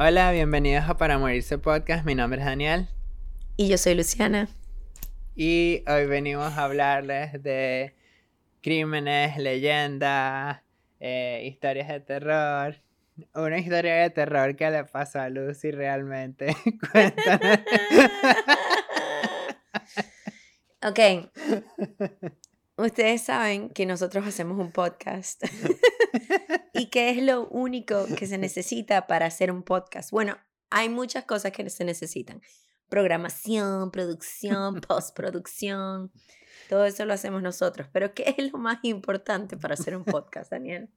[0.00, 2.04] Hola, bienvenidos a Para Morirse Podcast.
[2.06, 2.86] Mi nombre es Daniel.
[3.56, 4.48] Y yo soy Luciana.
[5.34, 7.96] Y hoy venimos a hablarles de
[8.62, 10.60] crímenes, leyendas,
[11.00, 12.76] eh, historias de terror.
[13.34, 16.56] Una historia de terror que le pasó a Lucy realmente.
[16.92, 17.58] Cuéntanos.
[20.80, 21.28] ok.
[22.76, 25.42] Ustedes saben que nosotros hacemos un podcast.
[26.74, 30.10] ¿Y qué es lo único que se necesita para hacer un podcast?
[30.10, 30.36] Bueno,
[30.70, 32.40] hay muchas cosas que se necesitan.
[32.88, 36.12] Programación, producción, postproducción.
[36.68, 37.88] Todo eso lo hacemos nosotros.
[37.92, 40.90] Pero ¿qué es lo más importante para hacer un podcast, Daniel?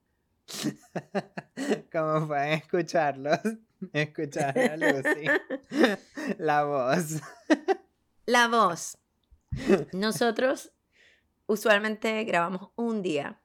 [1.92, 3.40] Como pueden escucharlos,
[3.94, 5.28] escuchar a Lucy.
[6.38, 7.22] La voz.
[8.26, 8.98] La voz.
[9.94, 10.72] Nosotros
[11.46, 13.41] usualmente grabamos un día.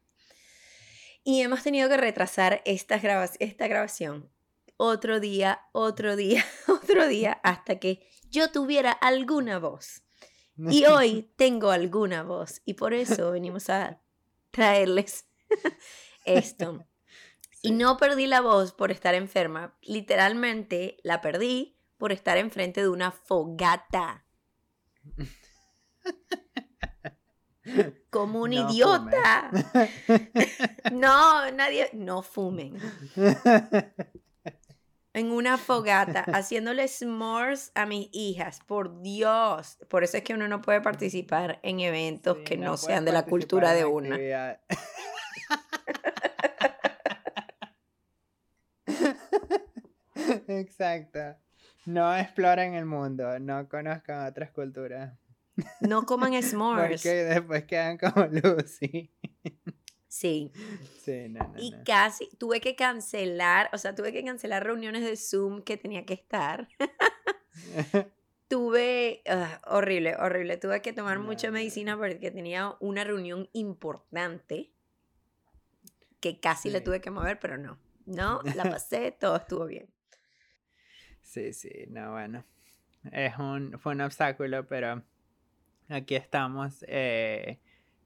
[1.29, 3.01] Y hemos tenido que retrasar esta,
[3.41, 4.31] esta grabación
[4.77, 10.05] otro día, otro día, otro día, hasta que yo tuviera alguna voz.
[10.57, 12.63] Y hoy tengo alguna voz.
[12.65, 14.01] Y por eso venimos a
[14.53, 15.29] traerles
[16.25, 16.87] esto.
[17.61, 19.77] Y no perdí la voz por estar enferma.
[19.83, 24.25] Literalmente la perdí por estar enfrente de una fogata.
[28.17, 29.51] Como un idiota.
[30.91, 31.91] no, nadie.
[31.93, 32.79] No fumen.
[35.13, 38.61] En una fogata, haciéndole s'mores a mis hijas.
[38.67, 39.77] Por Dios.
[39.89, 43.27] Por eso es que uno no puede participar en eventos que no, sean de la
[43.27, 44.17] cultura de una.
[50.49, 51.37] Exacto.
[51.85, 55.13] No exploren el mundo, no conozcan otras culturas.
[55.81, 57.03] No coman s'mores.
[57.03, 59.11] Porque después quedan como Lucy.
[60.09, 60.51] Sí.
[61.03, 65.63] Sí, no, y casi tuve que cancelar, o sea, tuve que cancelar reuniones de Zoom
[65.63, 66.69] que tenía que estar.
[68.49, 74.73] tuve, ah, horrible, horrible, tuve que tomar mucha medicina porque tenía una reunión importante
[76.21, 77.79] que casi le tuve que mover, pero no.
[78.07, 79.89] No, la pasé, todo estuvo bien.
[81.21, 82.45] Sí, sí, no, bueno.
[83.13, 85.03] Es un, fue un obstáculo, pero
[85.89, 86.85] aquí estamos.
[86.89, 87.59] Eh,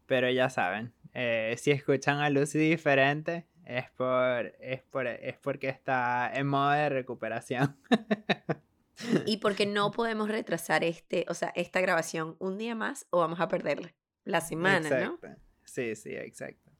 [0.06, 5.68] pero ya saben, eh, si escuchan a Lucy diferente, es, por, es, por, es porque
[5.68, 7.76] está en modo de recuperación.
[9.26, 13.40] y porque no podemos retrasar este, o sea, esta grabación un día más o vamos
[13.40, 15.28] a perderla la semana, exacto.
[15.64, 16.70] Sí, sí, exacto.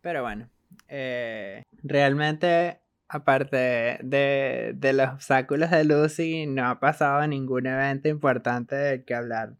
[0.00, 0.50] Pero bueno,
[0.88, 8.74] eh, realmente aparte de, de, los obstáculos de Lucy, no ha pasado ningún evento importante
[8.74, 9.56] del que hablar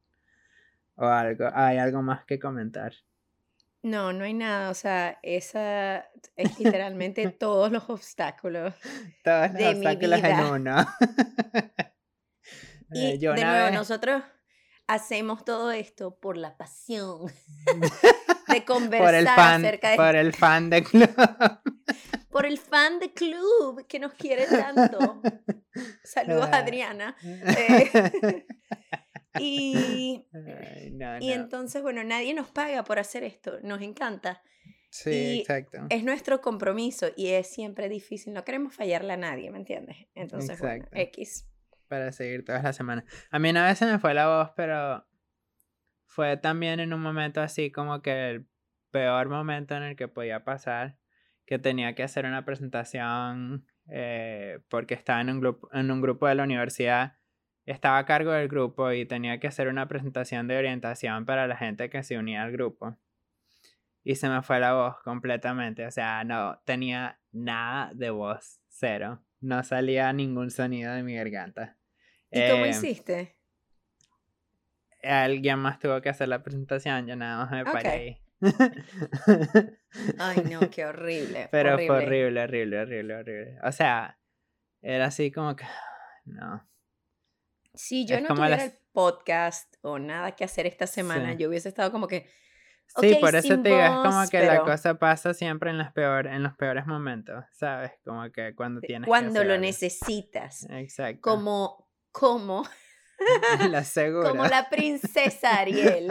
[0.97, 2.93] o algo, hay algo más que comentar.
[3.83, 8.75] No, no hay nada, o sea, esa es literalmente todos los obstáculos.
[9.25, 10.77] Todos los obstáculos en uno.
[12.93, 14.23] y de nuevo, nosotros
[14.87, 17.33] hacemos todo esto por la pasión
[18.49, 19.97] de conversar por el fan, acerca de...
[19.97, 21.11] Por el fan de club.
[22.31, 25.21] por el fan de club que nos quiere tanto.
[26.05, 26.59] Saludos, ah.
[26.59, 27.17] Adriana.
[27.25, 28.47] Eh,
[29.38, 30.25] y,
[31.20, 34.43] y entonces, bueno, nadie nos paga por hacer esto, nos encanta.
[34.91, 35.78] Sí, exacto.
[35.88, 39.97] Es nuestro compromiso y es siempre difícil, no queremos fallarle a nadie, ¿me entiendes?
[40.15, 41.48] Entonces, bueno, X.
[41.88, 43.04] Para seguir todas las semanas.
[43.31, 45.06] A mí una vez se me fue la voz, pero
[46.04, 48.47] fue también en un momento así como que el
[48.91, 50.99] peor momento en el que podía pasar,
[51.47, 56.28] que tenía que hacer una presentación eh, porque estaba en un, grupo, en un grupo
[56.28, 57.16] de la universidad
[57.67, 61.56] estaba a cargo del grupo y tenía que hacer una presentación de orientación para la
[61.56, 62.97] gente que se unía al grupo.
[64.05, 69.23] Y se me fue la voz completamente, o sea, no tenía nada de voz, cero.
[69.41, 71.76] No salía ningún sonido de mi garganta.
[72.31, 73.37] ¿Y cómo em, hiciste?
[75.03, 78.23] Alguien más tuvo que hacer la presentación, yo nada más me paré ahí.
[80.19, 81.49] Ay, no, qué horrible.
[81.53, 83.59] Pero fue horrible, horrible, horrible, horrible.
[83.62, 84.19] O sea,
[84.81, 85.64] era así como que,
[86.25, 86.67] no.
[87.75, 91.91] Si yo no tuviera el podcast o nada que hacer esta semana, yo hubiese estado
[91.91, 92.29] como que.
[93.01, 96.27] sí, por eso te digo, es como que la cosa pasa siempre en, las peor,
[96.27, 97.93] en los peores momentos, ¿sabes?
[98.05, 99.09] Como que cuando tienes.
[99.09, 100.67] Cuando lo necesitas.
[100.71, 101.21] Exacto.
[101.23, 101.89] Como.
[102.11, 102.65] Como.
[103.71, 104.29] La segura.
[104.31, 106.11] Como la princesa Ariel.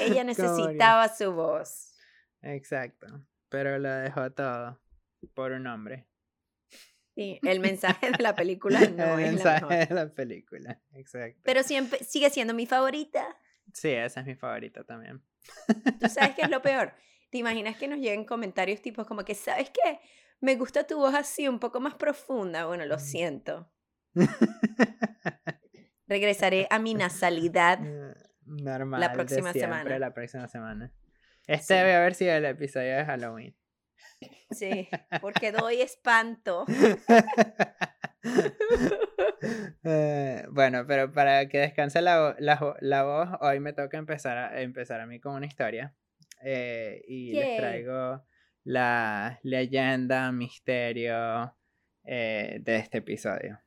[0.00, 1.94] Ella necesitaba su voz.
[2.42, 3.06] Exacto.
[3.48, 4.80] Pero lo dejó todo
[5.34, 6.06] por un hombre.
[7.16, 11.40] Sí, el mensaje de la película no el es mensaje de la película, exacto.
[11.42, 13.36] Pero siempre sigue siendo mi favorita.
[13.72, 15.20] Sí, esa es mi favorita también.
[15.98, 16.92] ¿Tú sabes qué es lo peor?
[17.30, 19.98] ¿Te imaginas que nos lleguen comentarios tipos como que, ¿sabes qué?
[20.40, 22.66] Me gusta tu voz así, un poco más profunda.
[22.66, 23.00] Bueno, lo Mm.
[23.00, 23.72] siento.
[26.06, 27.80] Regresaré a mi nasalidad.
[28.44, 29.00] Normal.
[29.00, 29.98] La de próxima siempre, semana.
[29.98, 30.92] La próxima semana.
[31.46, 31.74] Este Sí.
[31.74, 33.56] debe haber sido el episodio de Halloween.
[34.50, 34.88] Sí,
[35.20, 36.64] porque doy espanto.
[39.84, 44.60] Eh, bueno, pero para que descanse la, la, la voz, hoy me toca empezar a,
[44.60, 45.94] empezar a mí con una historia.
[46.42, 48.24] eh, y les traigo
[48.64, 51.54] la leyenda, misterio
[52.04, 53.60] eh, de este episodio.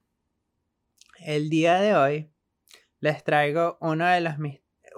[1.19, 2.31] El día de hoy
[2.99, 4.33] les traigo uno de los,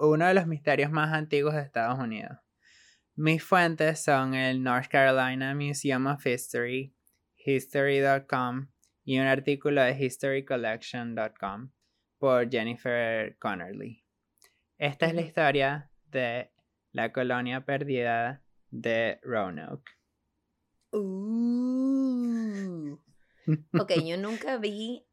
[0.00, 2.36] uno de los misterios más antiguos de Estados Unidos.
[3.14, 6.94] Mis fuentes son el North Carolina Museum of History,
[7.36, 8.68] history.com
[9.04, 11.70] y un artículo de historycollection.com
[12.18, 14.04] por Jennifer Connerly.
[14.78, 16.50] Esta es la historia de
[16.92, 19.90] la colonia perdida de Roanoke.
[20.92, 22.98] Uh.
[23.78, 25.06] Ok, yo nunca vi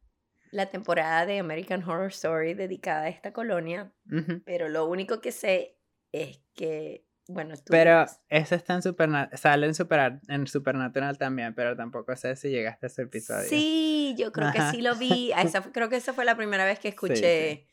[0.50, 3.92] la temporada de American Horror Story dedicada a esta colonia,
[4.44, 5.78] pero lo único que sé
[6.12, 8.20] es que, bueno, tú Pero dirás.
[8.28, 12.86] eso está en Superna- sale en, Super- en Supernatural también, pero tampoco sé si llegaste
[12.86, 13.48] a ese episodio.
[13.48, 15.32] Sí, yo creo que sí lo vi.
[15.38, 17.66] Esa creo que esa fue la primera vez que Sí, escuché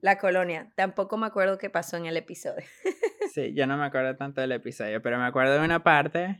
[0.00, 0.72] la colonia.
[0.76, 2.64] Tampoco me acuerdo qué pasó en el episodio.
[3.34, 6.38] Sí, yo no me acuerdo tanto del episodio, pero me acuerdo de una parte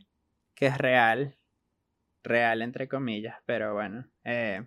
[0.55, 1.37] que es real.
[2.23, 4.09] Real entre comillas, pero bueno.
[4.23, 4.65] eh,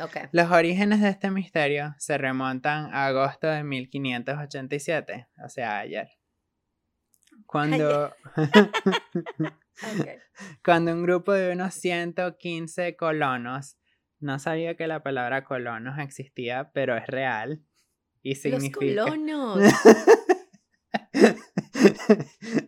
[0.00, 0.16] Ok.
[0.32, 6.08] los orígenes de este misterio se remontan a agosto de 1587, o sea, ayer.
[7.52, 8.06] Cuando,
[8.36, 10.08] ok.
[10.64, 13.76] cuando un grupo de unos 115 colonos,
[14.20, 17.60] no sabía que la palabra colonos existía, pero es real.
[18.22, 19.04] Y Los significa...
[19.04, 19.58] colonos.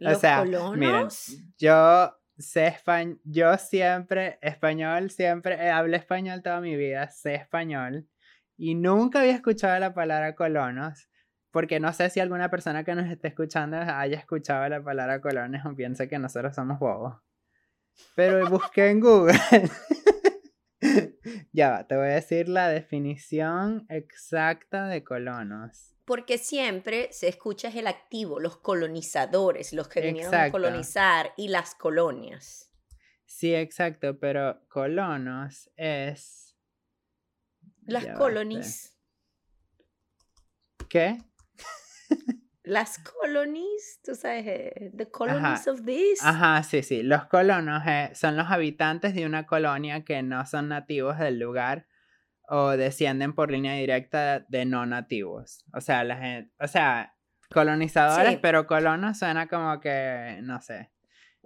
[0.01, 1.35] o Los sea, miren, colonos.
[1.57, 8.07] yo sé español, yo siempre, español, siempre, eh, hablé español toda mi vida, sé español,
[8.59, 11.09] y nunca había escuchado la palabra colonos,
[11.55, 15.65] porque no sé si alguna persona que nos esté escuchando haya escuchado la palabra colonos
[15.65, 17.15] o piense que nosotros somos bobos.
[18.17, 19.39] Pero busqué en Google.
[21.53, 25.95] ya va, te voy a decir la definición exacta de colonos.
[26.05, 31.47] Porque siempre se escucha es el activo, los colonizadores, los que vinieron a colonizar y
[31.47, 32.73] las colonias.
[33.27, 36.57] Sí, exacto, pero colonos es...
[37.85, 38.99] Las colonies.
[40.89, 41.17] ¿Qué?
[42.67, 46.25] Las colonies, tú sabes, eh, the colonies of this.
[46.25, 47.03] Ajá, sí, sí.
[47.03, 51.87] Los colonos eh, son los habitantes de una colonia que no son nativos del lugar
[52.49, 55.67] o descienden por línea directa de no nativos.
[55.75, 57.15] O sea, la gente, o sea,
[57.53, 58.39] colonizadores, Sí.
[58.41, 60.91] pero colonos suena como que, no sé,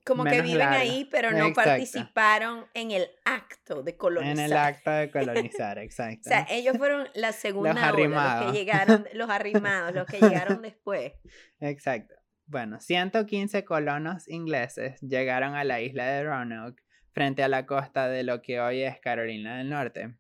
[0.08, 1.70] Como que viven ahí, pero no Exacto.
[1.70, 4.38] participaron en el acto de colonizar.
[4.38, 6.22] en el acto de colonizar, exacto.
[6.26, 8.52] O sea, ellos fueron la segunda ola, los arrimados.
[8.52, 11.12] que llegaron, los arrimados, los que llegaron después.
[11.60, 12.14] Exacto.
[12.46, 16.82] Bueno, 115 colonos ingleses llegaron a la isla de Roanoke
[17.12, 20.14] frente a la costa de lo que hoy es Carolina del Norte.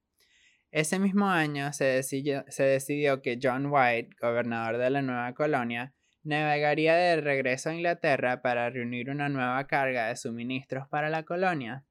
[0.70, 5.94] Ese mismo año se decidió, se decidió que John White, gobernador de la nueva colonia,
[6.28, 11.84] navegaría de regreso a Inglaterra para reunir una nueva carga de suministros para la colonia.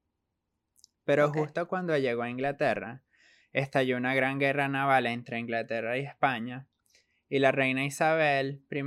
[1.04, 3.02] Pero justo cuando llegó a Inglaterra,
[3.52, 6.66] estalló una gran guerra naval entre Inglaterra y España,
[7.30, 8.80] y la reina Isabel I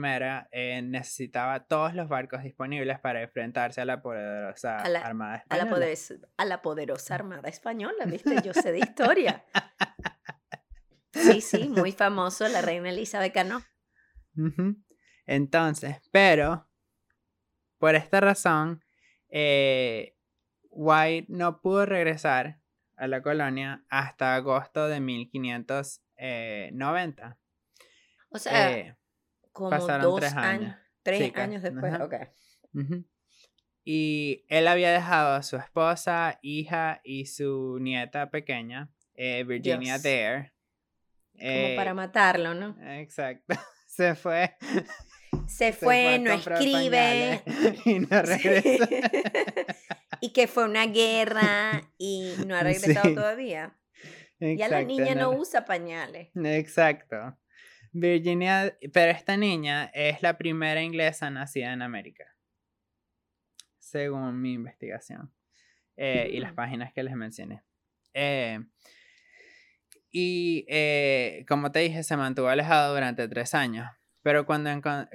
[0.52, 5.38] eh, necesitaba todos los barcos disponibles para enfrentarse a la poderosa A la- armada A
[5.38, 5.66] española.
[5.66, 8.36] la, poderosa, a la poderosa Armada Española, ¿viste?
[8.44, 9.44] Yo sé de historia.
[11.14, 13.62] Sí, sí, muy famoso, la reina Elizabeth ganó.
[14.38, 14.76] Ujú.
[15.32, 16.68] Entonces, pero
[17.78, 18.84] por esta razón,
[19.30, 20.18] eh,
[20.70, 22.60] White no pudo regresar
[22.98, 27.40] a la colonia hasta agosto de 1590.
[28.30, 28.98] O sea, Eh,
[29.54, 30.64] como pasaron dos tres años.
[30.64, 30.76] años.
[31.02, 32.04] Tres años después, ajá.
[32.06, 32.16] ok.
[33.86, 40.04] Y él había dejado a su esposa, hija y su nieta pequeña, eh, Virginia Dios.
[40.04, 40.54] Dare.
[41.34, 42.76] Como eh, para matarlo, ¿no?
[42.82, 43.46] Exacto.
[43.88, 44.56] Se fue.
[45.52, 47.42] Se se fue, no escribe.
[47.86, 48.38] Y no Sí.
[48.38, 48.86] regresó.
[50.22, 53.16] y que fue una guerra y no ha regresado Sí.
[53.16, 53.76] todavía.
[54.40, 56.30] Ya la niña no no- usa pañales.
[56.36, 57.38] Exacto.
[57.94, 62.26] Virginia, pero esta niña es la primera inglesa nacida en América.
[63.80, 65.34] Según mi investigación.
[65.98, 66.56] eh, y las Mm.
[66.56, 67.62] páginas que les mencioné.
[68.16, 68.60] Eh,
[70.10, 73.88] y eh, como te dije, se mantuvo alejado durante tres años.
[74.22, 74.70] Pero cuando,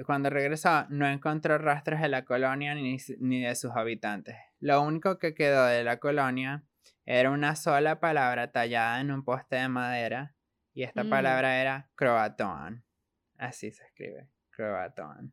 [0.04, 4.36] cuando regresó no encontró rastros de la colonia ni, ni de sus habitantes.
[4.60, 6.64] Lo único que quedó de la colonia
[7.04, 10.34] era una sola palabra tallada en un poste de madera
[10.74, 11.10] y esta Mm.
[11.10, 12.84] palabra era Croatoan.
[13.38, 15.32] Así se escribe, Croatoan.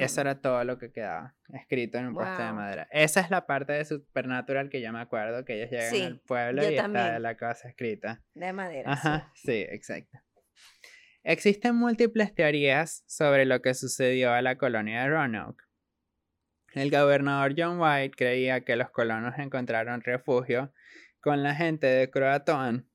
[0.00, 0.26] Eso Hmm.
[0.26, 2.88] era todo lo que quedaba escrito en un poste de madera.
[2.90, 6.20] Esa es la parte de Supernatural que yo me acuerdo, que ellos llegan Sí, al
[6.20, 7.22] pueblo y está también.
[7.22, 8.22] la cosa escrita.
[8.34, 8.94] De madera.
[8.96, 9.08] sí.
[9.08, 10.18] Ajá, sí, exacto.
[11.28, 15.62] Existen múltiples teorías sobre lo que sucedió a la colonia de Roanoke.
[16.72, 20.72] El gobernador John White creía que los colonos encontraron refugio
[21.20, 22.86] con la gente de Croatoan.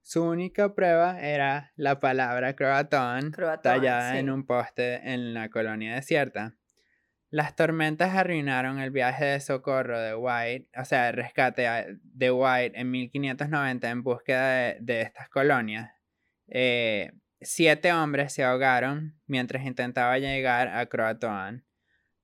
[0.00, 5.96] Su única prueba era la palabra Croatoan Croatoan, tallada en un poste en la colonia
[5.96, 6.56] desierta.
[7.28, 11.68] Las tormentas arruinaron el viaje de socorro de White, o sea, el rescate
[12.04, 15.90] de White en 1590 en búsqueda de, de estas colonias.
[16.48, 21.64] Eh, siete hombres se ahogaron mientras intentaba llegar a Croatoan.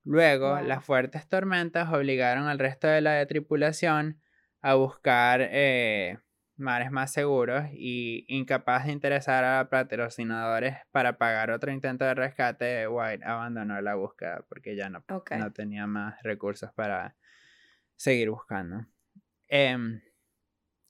[0.03, 0.65] Luego, Wow.
[0.65, 4.21] las fuertes tormentas obligaron al resto de la tripulación
[4.61, 6.19] a buscar eh,
[6.55, 12.87] mares más seguros y incapaz de interesar a patrocinadores para pagar otro intento de rescate,
[12.87, 15.03] White abandonó la búsqueda porque ya no,
[15.37, 17.15] no tenía más recursos para
[17.95, 18.85] seguir buscando.
[19.49, 20.01] Em,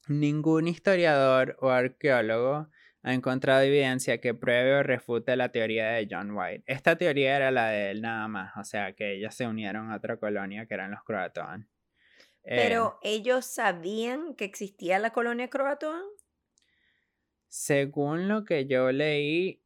[0.08, 2.70] ningún historiador o arqueólogo
[3.08, 6.64] ha encontrado evidencia que pruebe o refute la teoría de John White.
[6.68, 9.96] Esta teoría era la de él nada más, o sea que ellos se unieron a
[9.98, 11.70] otra colonia que eran los Croatoan.
[12.44, 16.04] Em, Pero ellos sabían que existía la colonia croatoan.
[17.48, 19.64] según lo que yo leí,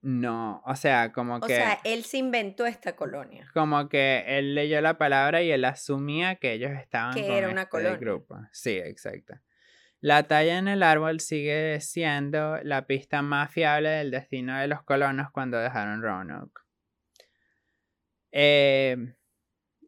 [0.00, 1.56] no, o sea, como O que...
[1.56, 3.50] sea, él se inventó esta colonia.
[3.52, 7.48] Como que él leyó la palabra y él asumía que ellos estaban Que con era
[7.48, 7.96] una este colonia.
[7.98, 8.36] grupo.
[8.52, 9.34] Sí, exacto.
[10.00, 14.82] La talla en el árbol sigue siendo la pista más fiable del destino de los
[14.82, 16.60] colonos cuando dejaron Roanoke.
[18.30, 19.14] Eh,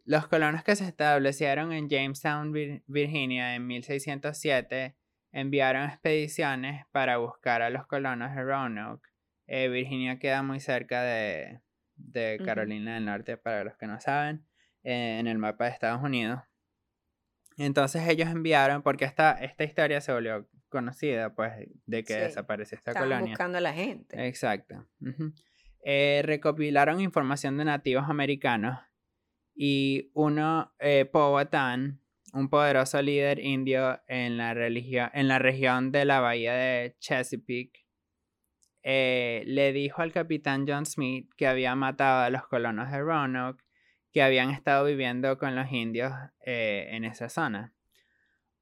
[0.05, 4.97] los colonos que se establecieron en Jamestown, Vir- Virginia, en 1607,
[5.33, 9.09] enviaron expediciones para buscar a los colonos de Roanoke.
[9.47, 11.61] Eh, Virginia queda muy cerca de,
[11.95, 12.41] de.
[12.45, 14.45] Carolina del Norte, para los que no saben,
[14.83, 16.41] eh, en el mapa de Estados Unidos.
[17.63, 21.53] Entonces ellos enviaron, porque esta, esta historia se volvió conocida, pues,
[21.85, 23.33] de que Sí, desapareció esta Estaban colonia.
[23.33, 24.27] buscando a la gente.
[24.27, 24.87] Exacto.
[25.85, 28.79] Eh, recopilaron información de nativos americanos
[29.55, 32.01] y uno, eh, Powhatan,
[32.33, 37.85] un poderoso líder indio en la, en la región de la bahía de Chesapeake,
[38.83, 43.63] eh, le dijo al capitán John Smith que había matado a los colonos de Roanoke
[44.13, 46.13] que habían estado viviendo con los indios
[46.45, 47.73] eh, en esa zona.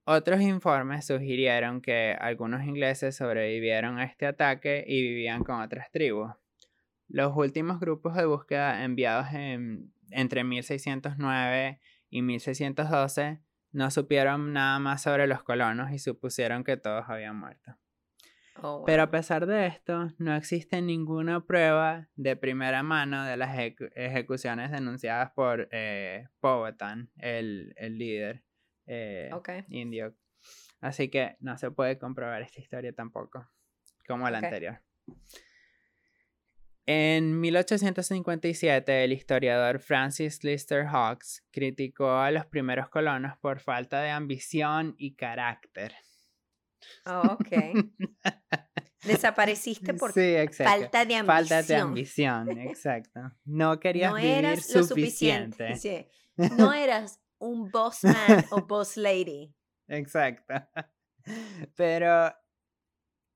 [0.05, 6.33] Otros informes sugirieron que algunos ingleses sobrevivieron a este ataque y vivían con otras tribus.
[7.09, 13.41] Los últimos grupos de búsqueda enviados en- entre 1609 y 1612
[13.73, 17.77] no supieron nada más sobre los colonos y supusieron que todos habían muerto.
[18.63, 23.57] Oh, Pero a pesar de esto, no existe ninguna prueba de primera mano de las
[23.57, 28.43] ejecu- ejecuciones denunciadas por eh, Powhatan, el, el líder
[28.87, 29.31] eh,
[29.69, 30.15] indio.
[30.81, 33.49] Así que no se puede comprobar esta historia tampoco,
[34.07, 34.81] como la anterior.
[36.87, 44.11] En 1857, el historiador Francis Lister Hawks criticó a los primeros colonos por falta de
[44.11, 45.93] ambición y carácter.
[47.07, 47.49] Oh, ok.
[49.05, 51.27] Desapareciste por Sí, falta de ambición.
[51.27, 53.21] Falta de ambición, exacto.
[53.45, 55.77] No querías No vivir eras lo suficiente.
[55.77, 56.07] Sí.
[56.37, 59.55] No eras un boss man o boss lady.
[59.87, 60.55] Exacto.
[61.77, 62.33] Pero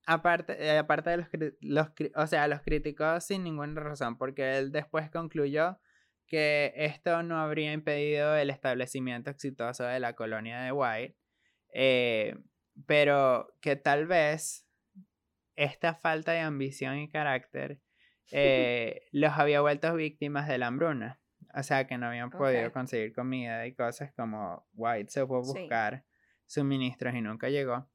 [0.07, 1.29] aparte, eh, aparte de los,
[1.61, 5.79] los o sea, los criticó sin ninguna razón, porque él después concluyó
[6.27, 11.17] que esto no habría impedido el establecimiento exitoso de la colonia de White,
[11.75, 12.37] eh,
[12.87, 14.67] pero que tal vez
[15.57, 17.81] esta falta de ambición y carácter
[18.33, 21.21] eh, los había vuelto víctimas de la hambruna.
[21.55, 25.43] O sea, que no habían podido conseguir comida y cosas como White se fue a
[25.43, 25.53] Sí.
[25.53, 26.05] buscar
[26.47, 27.91] suministros y nunca llegó.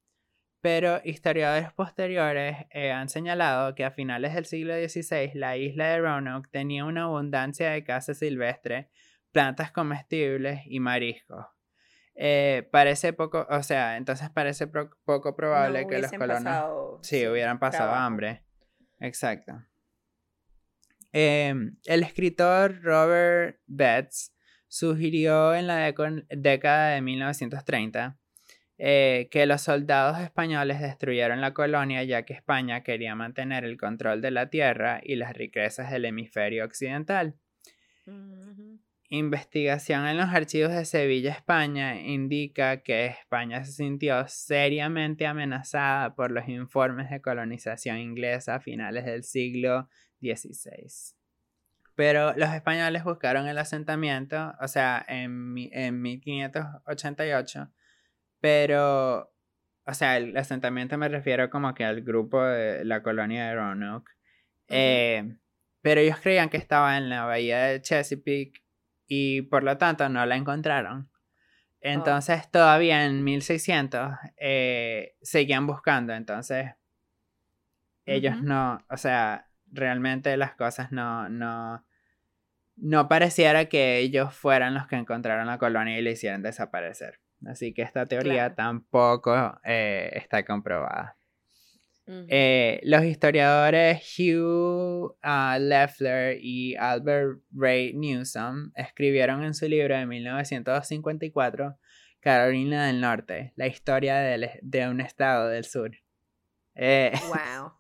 [0.61, 5.99] Pero historiadores posteriores eh, han señalado que a finales del siglo XVI la isla de
[5.99, 8.89] Roanoke tenía una abundancia de caza silvestre,
[9.31, 11.45] plantas comestibles y mariscos.
[12.19, 16.99] Eh, parece poco, o sea, entonces parece pro- poco probable No que los colonos pasado,
[17.03, 18.03] sí, hubieran pasado trabajo.
[18.05, 18.43] hambre.
[18.99, 19.63] Exacto.
[21.13, 24.33] Em, el escritor Robert Betts
[24.67, 25.93] sugirió en la
[26.29, 28.17] década de 1930
[28.79, 34.21] eh, que los soldados españoles destruyeron la colonia ya que España quería mantener el control
[34.21, 37.35] de la tierra y las riquezas del hemisferio occidental.
[39.09, 46.31] Investigación en los archivos de Sevilla, España, indica que España se sintió seriamente amenazada por
[46.31, 49.87] los informes de colonización inglesa a finales del siglo
[50.19, 51.15] XVI.
[51.95, 57.71] Pero los españoles buscaron el asentamiento, o sea, en, en 1588,
[58.41, 59.33] pero,
[59.85, 64.11] o sea, el asentamiento me refiero como que al grupo de la colonia de Roanoke.
[64.67, 65.37] Eh,
[65.81, 68.66] pero ellos creían que estaba en la bahía de Chesapeake
[69.07, 71.09] y por lo tanto no la encontraron.
[71.09, 71.17] Oh.
[71.81, 76.73] Entonces todavía en 1600 eh, seguían buscando, entonces
[78.05, 81.85] ellos no, o sea, realmente las cosas no, no,
[82.77, 87.19] no pareciera que ellos fueran los que encontraron la colonia y le hicieran desaparecer.
[87.45, 91.16] Así que esta teoría tampoco eh, está comprobada.
[92.09, 100.05] Eh, los historiadores Hugh uh, Leffler y Albert Ray Newsom escribieron en su libro de
[100.05, 101.77] 1954
[102.21, 105.91] Carolina del Norte, la historia de, un estado del sur.
[106.75, 107.73] Eh, wow.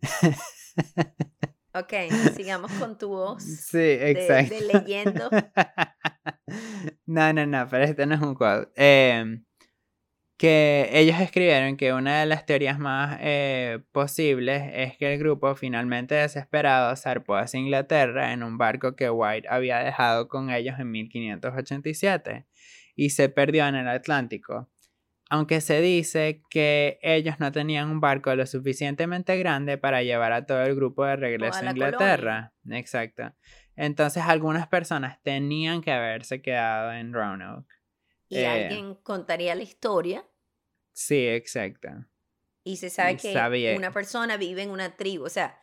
[1.74, 1.92] ok,
[2.36, 3.42] sigamos con tu voz.
[3.42, 4.54] Sí, exacto.
[4.54, 5.30] De, leyendo.
[7.06, 8.70] no, no, no, pero este no es un quote.
[8.76, 9.40] Eh,
[10.38, 15.56] que ellos escribieron que una de las teorías más eh, posibles es que el grupo
[15.56, 20.92] finalmente desesperado zarpó hacia Inglaterra en un barco que White había dejado con ellos en
[20.92, 22.46] 1587
[22.94, 24.70] y se perdió en el Atlántico.
[25.28, 30.46] Aunque se dice que ellos no tenían un barco lo suficientemente grande para llevar a
[30.46, 32.54] todo el grupo de regreso a, Inglaterra.
[32.70, 33.34] Exacto.
[33.74, 37.77] Entonces algunas personas tenían que haberse quedado en Roanoke.
[38.28, 40.24] Y eh, alguien contaría la historia.
[40.92, 41.88] Sí, exacto.
[42.64, 45.58] Y se sabe que una persona vive en una tribu, o sea,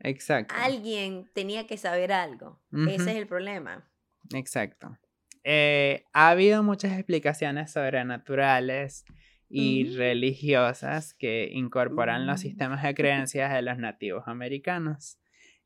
[0.00, 0.54] exacto.
[0.58, 2.60] alguien tenía que saber algo.
[2.72, 3.90] Ese es el problema.
[4.34, 4.98] Exacto.
[5.44, 9.04] Eh, ha habido muchas explicaciones sobrenaturales
[9.48, 15.18] y religiosas que incorporan los sistemas de creencias de los nativos americanos.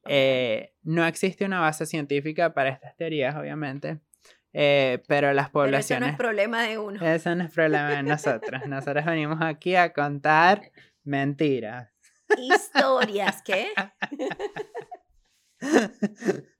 [0.06, 4.00] Eh, no existe una base científica para estas teorías, obviamente,
[4.52, 5.88] eh, pero las poblaciones...
[5.88, 7.06] Pero eso no es problema de uno.
[7.06, 8.66] Eso no es problema de nosotros.
[8.66, 10.72] Nosotros venimos aquí a contar
[11.04, 11.88] mentiras.
[12.38, 13.68] Historias, ¿qué?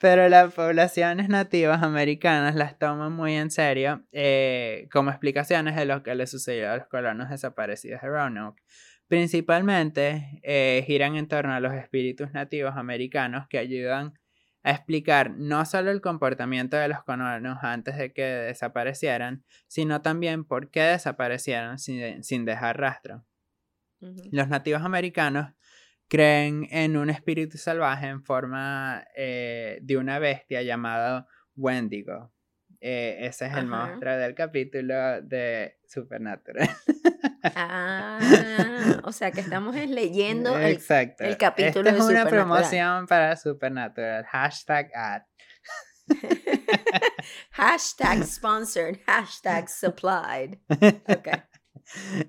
[0.00, 6.02] Pero las poblaciones nativas americanas las toman muy en serio eh, como explicaciones de lo
[6.02, 8.62] que le sucedió a los colonos desaparecidos de Roanoke.
[9.08, 14.14] Principalmente eh, giran en torno a los espíritus nativos americanos que ayudan
[14.64, 20.44] a explicar no solo el comportamiento de los colonos antes de que desaparecieran, sino también
[20.44, 23.24] por qué desaparecieron sin, dejar rastro.
[24.32, 25.52] Los nativos americanos
[26.08, 32.33] creen en un espíritu salvaje en forma eh, de una bestia llamada Wendigo.
[32.86, 36.68] Eh, ese es el monstruo del capítulo de Supernatural.
[37.56, 38.18] Ah,
[39.04, 40.78] o sea que estamos leyendo el,
[41.18, 44.26] el capítulo Esta es una promoción para Supernatural.
[44.26, 45.22] Hashtag ad.
[47.52, 48.98] hashtag sponsored.
[49.06, 50.58] Hashtag supplied.
[50.68, 51.42] Okay.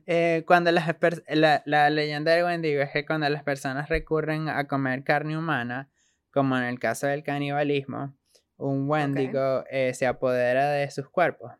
[0.06, 0.86] Eh, cuando las
[1.30, 5.89] la, la, leyenda de Wendigo es que cuando las personas recurren a comer carne humana,
[6.32, 8.15] como en el caso del canibalismo,
[8.58, 11.52] un Wendigo eh, se apodera de sus cuerpos.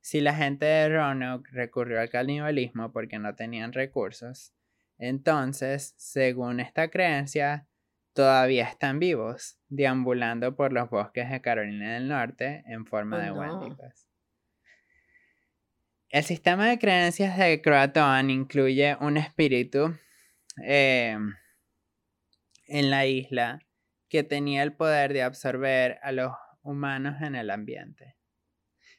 [0.00, 4.54] Si la gente de Roanoke recurrió al canibalismo porque no tenían recursos,
[4.98, 7.66] entonces, según esta creencia,
[8.12, 13.32] todavía están vivos, deambulando por los bosques de Carolina del Norte en forma oh, de
[13.32, 14.08] Wendigos.
[16.10, 19.96] El sistema de creencias de Croatoan incluye un espíritu
[20.64, 21.16] eh,
[22.66, 23.60] en la isla
[24.10, 28.16] que tenía el poder de absorber a los humanos en el ambiente.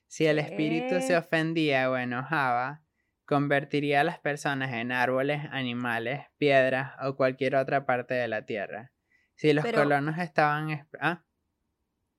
[0.07, 2.81] Si el espíritu se ofendía o enojaba,
[3.25, 8.91] convertiría a las personas en árboles, animales, piedras o cualquier otra parte de la tierra.
[9.35, 10.87] Si los colonos estaban...
[10.99, 11.23] ¿ah?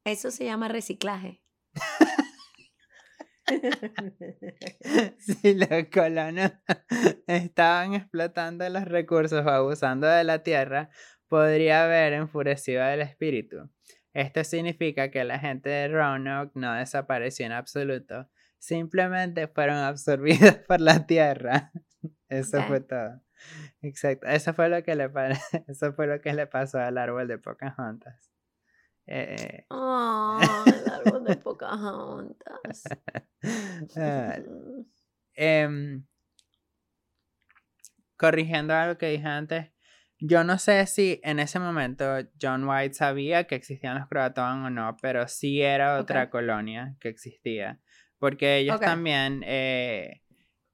[0.05, 1.43] Eso se llama reciclaje.
[5.19, 6.53] si los colonos
[7.27, 10.91] estaban explotando los recursos o abusando de la tierra,
[11.33, 13.71] podría haber enfurecido al espíritu.
[14.13, 20.83] Esto significa que la gente de Roanoke no desapareció en absoluto, simplemente fueron absorbidos por
[20.83, 21.73] la tierra.
[22.29, 23.23] Eso fue todo.
[23.81, 25.11] Exacto, eso fue lo que le
[25.67, 28.31] eso fue lo que le pasó al árbol de Pocahontas.
[29.07, 32.85] Eh, oh, el árbol de Pocahontas.
[33.97, 34.39] Ah,
[35.35, 36.07] em,
[38.17, 39.72] corrigiendo algo que dije antes,
[40.25, 42.05] yo no sé si en ese momento
[42.41, 47.09] John White sabía que existían los croatoan o no, pero sí era otra colonia que
[47.09, 47.81] existía.
[48.19, 50.23] Porque ellos también eh,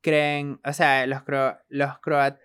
[0.03, 2.39] creen, o sea, los, cro los croat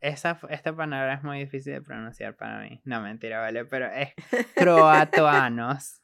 [0.00, 2.80] esa, esta palabra es muy difícil de pronunciar para mí.
[2.84, 4.12] No, mentira, vale, pero es
[4.56, 6.00] croatoanos.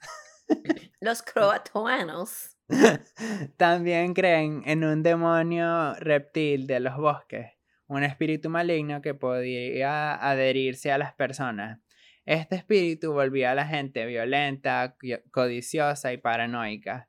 [1.01, 2.57] Los croatoanos.
[3.57, 7.53] También creen en un demonio reptil de los bosques,
[7.89, 11.81] un espíritu maligno que podía adherirse a las personas.
[12.25, 14.97] Este espíritu volvía a la gente violenta,
[15.31, 17.09] codiciosa y paranoica.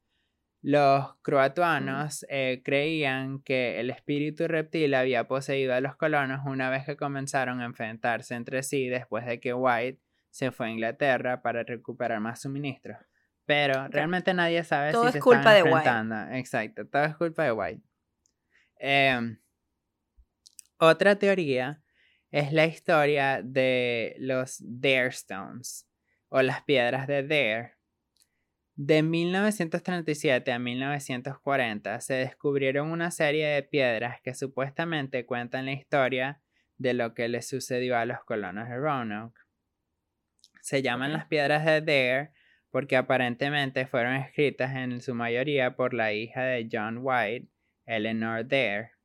[0.61, 6.85] Los croatuanos eh, creían que el espíritu reptil había poseído a los colonos una vez
[6.85, 11.63] que comenzaron a enfrentarse entre sí después de que White se fue a Inglaterra para
[11.63, 12.97] recuperar más suministros.
[13.45, 16.37] Pero realmente nadie sabe todo si es culpa de White.
[16.37, 17.81] Exacto, todo es culpa de White.
[18.77, 19.39] Em,
[20.79, 21.83] otra teoría
[22.31, 25.87] es la historia de los Dare Stones
[26.29, 27.73] o las piedras de Dare.
[28.75, 36.41] De 1937 a 1940 se descubrieron una serie de piedras que supuestamente cuentan la historia
[36.77, 39.41] de lo que le sucedió a los colonos de Roanoke.
[40.61, 42.31] Se llaman las piedras de Dare
[42.71, 47.49] porque aparentemente fueron escritas en su mayoría por la hija de John White,
[47.85, 48.98] Eleanor Dare.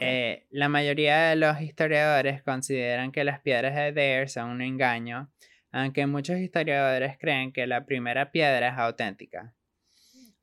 [0.00, 5.30] Eh, la mayoría de los historiadores consideran que las piedras de Dare son un engaño,
[5.72, 9.54] aunque muchos historiadores creen que la primera piedra es auténtica.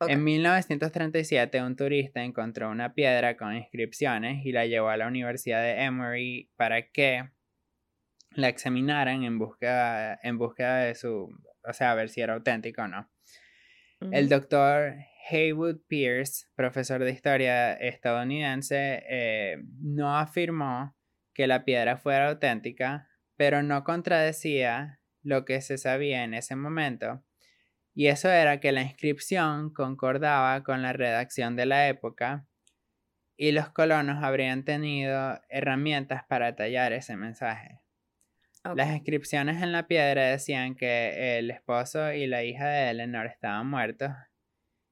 [0.08, 5.62] En 1937, un turista encontró una piedra con inscripciones y la llevó a la Universidad
[5.62, 7.30] de Emory para que
[8.32, 11.30] la examinaran en búsqueda, en búsqueda de su
[11.64, 13.10] o sea, a ver si era auténtico o no.
[14.12, 14.96] El doctor
[15.30, 20.96] Haywood Pierce, profesor de historia estadounidense, eh, no afirmó
[21.34, 27.24] que la piedra fuera auténtica, pero no contradecía lo que se sabía en ese momento,
[27.94, 32.48] y eso era que la inscripción concordaba con la redacción de la época
[33.36, 37.80] y los colonos habrían tenido herramientas para tallar ese mensaje.
[38.76, 43.68] Las inscripciones en la piedra decían que el esposo y la hija de Eleanor estaban
[43.68, 44.12] muertos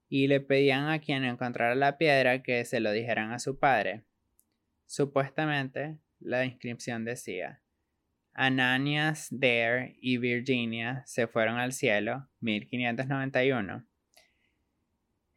[0.10, 4.04] y le pedían a quien encontrara la piedra que se lo dijeran a su padre.
[4.86, 7.62] Supuestamente, la inscripción decía,
[8.34, 13.86] Ananias, Dare y Virginia se fueron al cielo, 1591.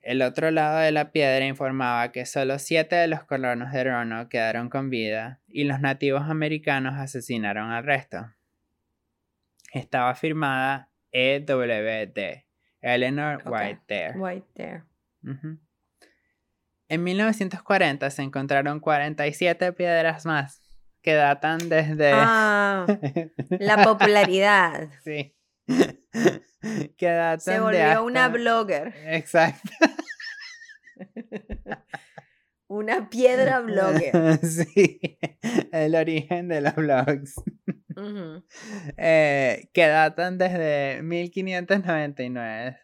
[0.00, 4.28] El otro lado de la piedra informaba que solo siete de los colonos de Rono
[4.28, 8.32] quedaron con vida y los nativos americanos asesinaron al resto.
[9.72, 12.44] Estaba firmada EWD,
[12.82, 14.82] Eleanor White White
[16.88, 20.60] En 1940 se encontraron 47 piedras más
[21.00, 22.12] que datan desde...
[22.14, 22.86] Ah,
[23.50, 24.88] la popularidad.
[25.04, 25.34] sí.
[26.96, 28.94] que Se volvió una blogger.
[29.06, 29.70] Exacto.
[32.68, 34.38] una piedra blogger.
[34.44, 35.18] sí,
[35.72, 37.34] el origen de los blogs.
[38.96, 42.78] Eh, que datan desde 1599.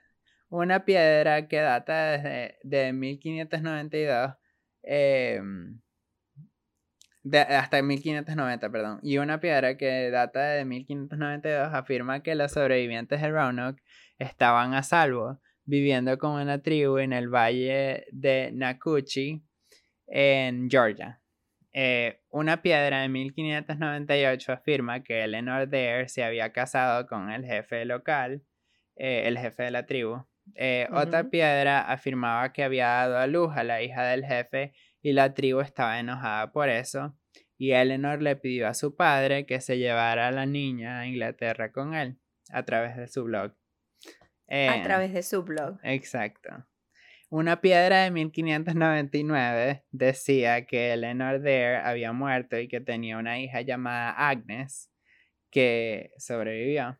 [0.51, 4.35] Una piedra que data desde de 1592.
[4.83, 5.41] Eh,
[7.35, 9.01] hasta 1590, perdón.
[9.03, 13.83] Y una piedra que data de 1592 afirma que los sobrevivientes de Roanoke
[14.19, 19.43] estaban a salvo, viviendo con una tribu en el valle de Nakuchi,
[20.07, 21.21] en Georgia.
[21.81, 27.85] Eh, una piedra de 1598 afirma que Eleanor Dare se había casado con el jefe
[27.85, 28.43] local,
[28.97, 30.27] eh, el jefe de la tribu.
[30.57, 35.13] Eh, otra piedra afirmaba que había dado a luz a la hija del jefe y
[35.13, 37.17] la tribu estaba enojada por eso,
[37.57, 41.71] y Eleanor le pidió a su padre que se llevara a la niña a Inglaterra
[41.71, 42.19] con él,
[42.51, 43.55] a través de su blog.
[44.49, 45.79] a través de su blog.
[45.85, 46.67] Exacto.
[47.31, 53.61] Una piedra de 1599 decía que Eleanor Dare había muerto y que tenía una hija
[53.61, 54.91] llamada Agnes
[55.51, 56.99] que sobrevivió.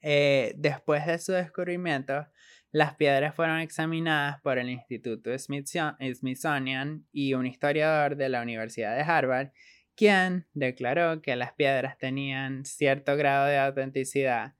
[0.00, 2.26] Eh, después de su descubrimiento,
[2.72, 9.02] las piedras fueron examinadas por el Instituto Smithsonian y un historiador de la Universidad de
[9.02, 9.50] Harvard,
[9.94, 14.54] quien declaró que las piedras tenían cierto grado de autenticidad,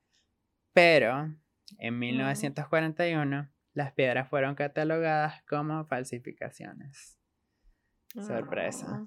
[0.75, 1.35] pero
[1.79, 7.19] en 1941 las piedras fueron catalogadas como falsificaciones.
[8.15, 8.87] Sorpresa.
[8.89, 9.07] Ah.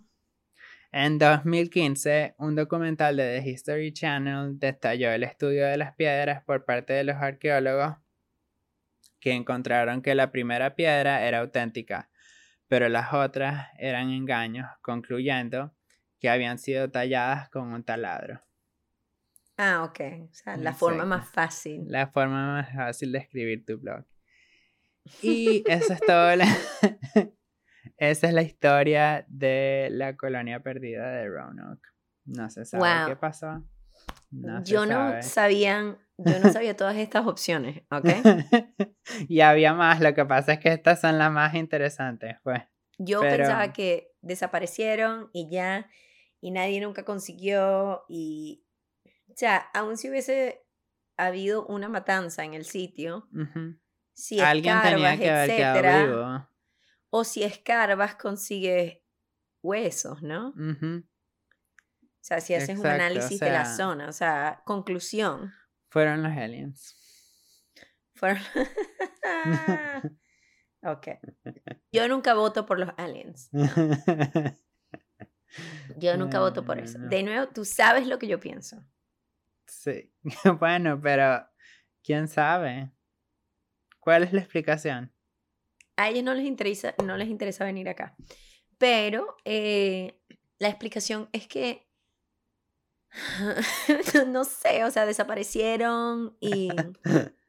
[0.91, 6.65] En 2015, un documental de The History Channel detalló el estudio de las piedras por
[6.65, 7.95] parte de los arqueólogos
[9.19, 12.09] que encontraron que la primera piedra era auténtica,
[12.67, 15.73] pero las otras eran engaños, concluyendo
[16.19, 18.41] que habían sido talladas con un taladro.
[19.57, 19.99] Ah, ok.
[20.29, 21.85] O sea, la forma más fácil.
[21.87, 24.05] La forma más fácil de escribir tu blog.
[25.21, 26.35] Y eso es todo.
[26.35, 26.45] La...
[27.97, 31.87] Esa es la historia de la colonia perdida de Roanoke.
[32.25, 33.63] No se sabe qué pasó.
[34.63, 38.09] yo no sabían, yo no sabía todas estas opciones, ¿ok?
[39.27, 42.61] y había más, lo que pasa es que estas son las más interesantes, pues.
[42.97, 45.89] Yo pensaba que desaparecieron y ya,
[46.39, 48.65] y nadie nunca consiguió, y,
[49.29, 50.65] o sea, aún si hubiese
[51.17, 53.27] habido una matanza en el sitio,
[54.13, 56.49] si Alguien tenía que haber quedado vivo.
[57.09, 58.99] O si escarbas, consigues
[59.61, 60.49] huesos, ¿no?
[60.49, 65.53] O sea, si haces un análisis de la zona, o sea, conclusión.
[65.89, 66.95] Fueron los aliens.
[68.15, 68.41] Fueron.
[70.83, 71.07] ok.
[71.91, 73.49] Yo nunca voto por los aliens.
[75.97, 76.97] Yo nunca voto por eso.
[76.99, 78.83] De nuevo, tú sabes lo que yo pienso.
[79.65, 80.13] Sí.
[80.59, 81.47] bueno, pero
[82.03, 82.91] ¿quién sabe?
[84.03, 85.13] ¿Cuál es la explicación?
[85.95, 88.17] A ellos no les interesa, no les interesa venir acá.
[88.77, 90.19] Pero eh,
[90.59, 91.87] la explicación es que
[94.27, 96.69] no sé, o sea, desaparecieron y...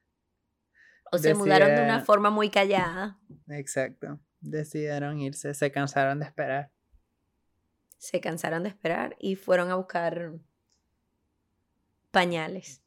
[1.12, 3.20] O se mudaron de una forma muy callada.
[3.46, 4.18] Exacto.
[4.40, 6.72] Decidieron irse, se cansaron de esperar.
[7.98, 10.32] Se cansaron de esperar y fueron a buscar
[12.10, 12.82] pañales.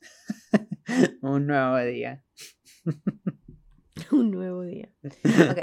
[1.22, 2.24] Un nuevo día.
[4.12, 4.88] Un nuevo día.
[5.04, 5.58] Ok.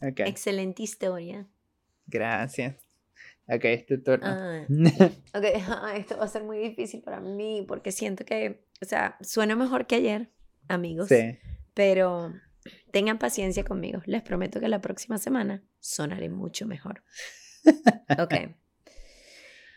[0.10, 0.28] okay.
[0.28, 1.46] Excelente historia.
[2.06, 2.76] Gracias.
[3.48, 4.26] Ok, es tu turno.
[4.26, 4.64] Ah,
[5.34, 5.44] ok,
[5.96, 9.86] esto va a ser muy difícil para mí porque siento que, o sea, suena mejor
[9.86, 10.30] que ayer,
[10.68, 11.08] amigos.
[11.08, 11.38] Sí.
[11.74, 12.32] Pero
[12.92, 14.02] tengan paciencia conmigo.
[14.06, 17.02] Les prometo que la próxima semana sonaré mucho mejor.
[18.18, 18.34] Ok.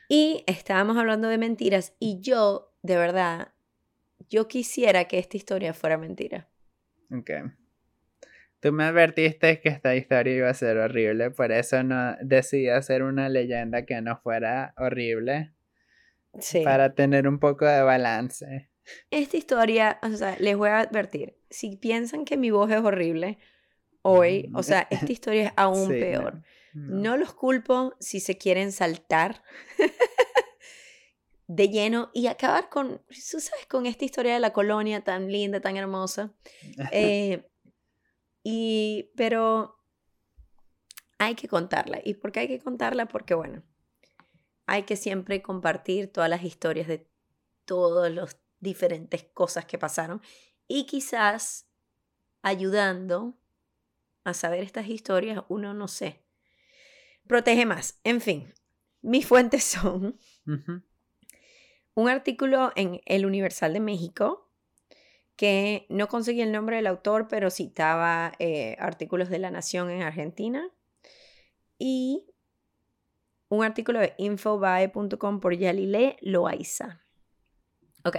[0.08, 3.54] Y estábamos hablando de mentiras y yo, de verdad,
[4.30, 6.48] yo quisiera que esta historia fuera mentira.
[7.18, 7.32] Ok.
[8.60, 13.04] Tú me advertiste que esta historia iba a ser horrible, por eso no decidí hacer
[13.04, 15.54] una leyenda que no fuera horrible.
[16.40, 16.64] Sí.
[16.64, 18.70] Para tener un poco de balance.
[19.12, 23.38] Esta historia, o sea, les voy a advertir, si piensan que mi voz es horrible
[24.02, 26.42] hoy, o sea, esta historia es aún peor.
[26.74, 27.18] No.
[27.18, 29.44] los culpo si se quieren saltar
[31.56, 35.62] de lleno y acabar con, tú sabes, con esta historia de la colonia tan linda,
[35.62, 36.34] tan hermosa.
[36.92, 37.48] Eh,
[38.44, 39.78] y, pero
[41.20, 42.00] hay que contarla.
[42.04, 43.08] ¿Y por qué hay que contarla?
[43.08, 43.62] Porque, bueno,
[44.66, 47.08] hay que siempre compartir todas las historias de
[47.66, 50.22] todas las diferentes cosas que pasaron
[50.68, 51.68] y quizás
[52.42, 53.38] ayudando
[54.24, 56.26] a saber estas historias, uno no sé,
[57.28, 58.00] protege más.
[58.04, 58.54] En fin,
[59.02, 60.18] mis fuentes son
[61.96, 64.50] un artículo en El Universal de México
[65.36, 70.04] que no conseguí el nombre del autor, pero citaba eh, artículos de La Nación en
[70.04, 70.70] Argentina.
[71.80, 72.26] Y
[73.50, 77.02] un artículo de infobae.com por Yalile Loaiza.
[78.04, 78.18] Ok.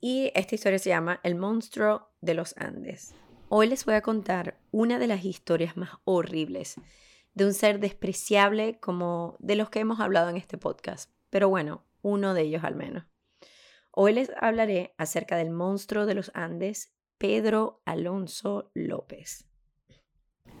[0.00, 3.14] Y esta historia se llama El monstruo de los Andes.
[3.48, 6.76] Hoy les voy a contar una de las historias más horribles
[7.34, 11.10] de un ser despreciable como de los que hemos hablado en este podcast.
[11.30, 13.04] Pero bueno, uno de ellos al menos.
[13.90, 19.48] Hoy les hablaré acerca del monstruo de los Andes, Pedro Alonso López.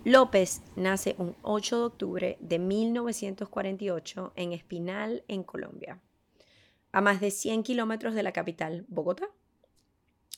[0.04, 6.00] López nace un 8 de octubre de 1948 en Espinal, en Colombia,
[6.92, 9.28] a más de 100 kilómetros de la capital, Bogotá.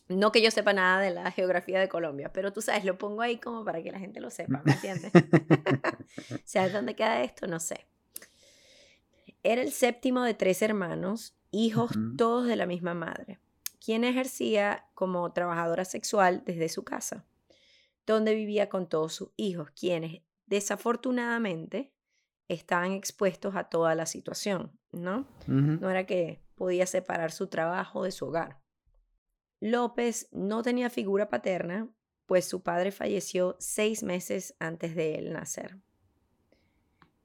[0.09, 3.23] No que yo sepa nada de la geografía de Colombia, pero tú sabes, lo pongo
[3.23, 5.13] ahí como para que la gente lo sepa, ¿me entiendes?
[6.45, 7.47] ¿Sabes dónde queda esto?
[7.47, 7.87] No sé.
[9.49, 13.39] Era el séptimo de tres hermanos hijos todos de la misma madre,
[13.79, 17.25] quien ejercía como trabajadora sexual desde su casa,
[18.07, 21.93] donde vivía con todos sus hijos, quienes desafortunadamente
[22.49, 25.29] estaban expuestos a toda la situación, ¿no?
[25.47, 28.61] No era que podía separar su trabajo de su hogar.
[29.61, 31.89] López no tenía figura paterna,
[32.27, 35.79] pues su padre falleció seis meses antes de él nacer.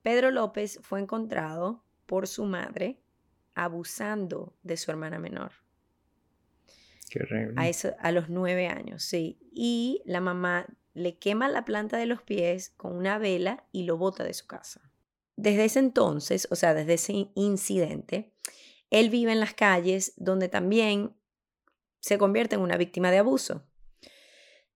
[0.04, 3.00] Pedro López fue encontrado por su madre
[3.56, 5.54] abusando de su hermana menor.
[7.10, 7.54] Qué horrible.
[7.56, 9.40] A, eso, a los nueve años, sí.
[9.54, 13.96] Y la mamá le quema la planta de los pies con una vela y lo
[13.96, 14.92] bota de su casa.
[15.38, 18.34] Desde ese entonces, o sea, desde ese incidente,
[18.90, 21.16] él vive en las calles donde también
[22.02, 23.64] se convierte en una víctima de abuso.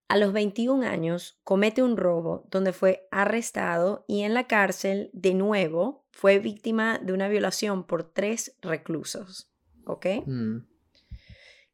[0.07, 5.33] A los 21 años comete un robo donde fue arrestado y en la cárcel de
[5.33, 9.49] nuevo fue víctima de una violación por tres reclusos.
[9.85, 10.05] ¿Ok?
[10.25, 10.59] Mm.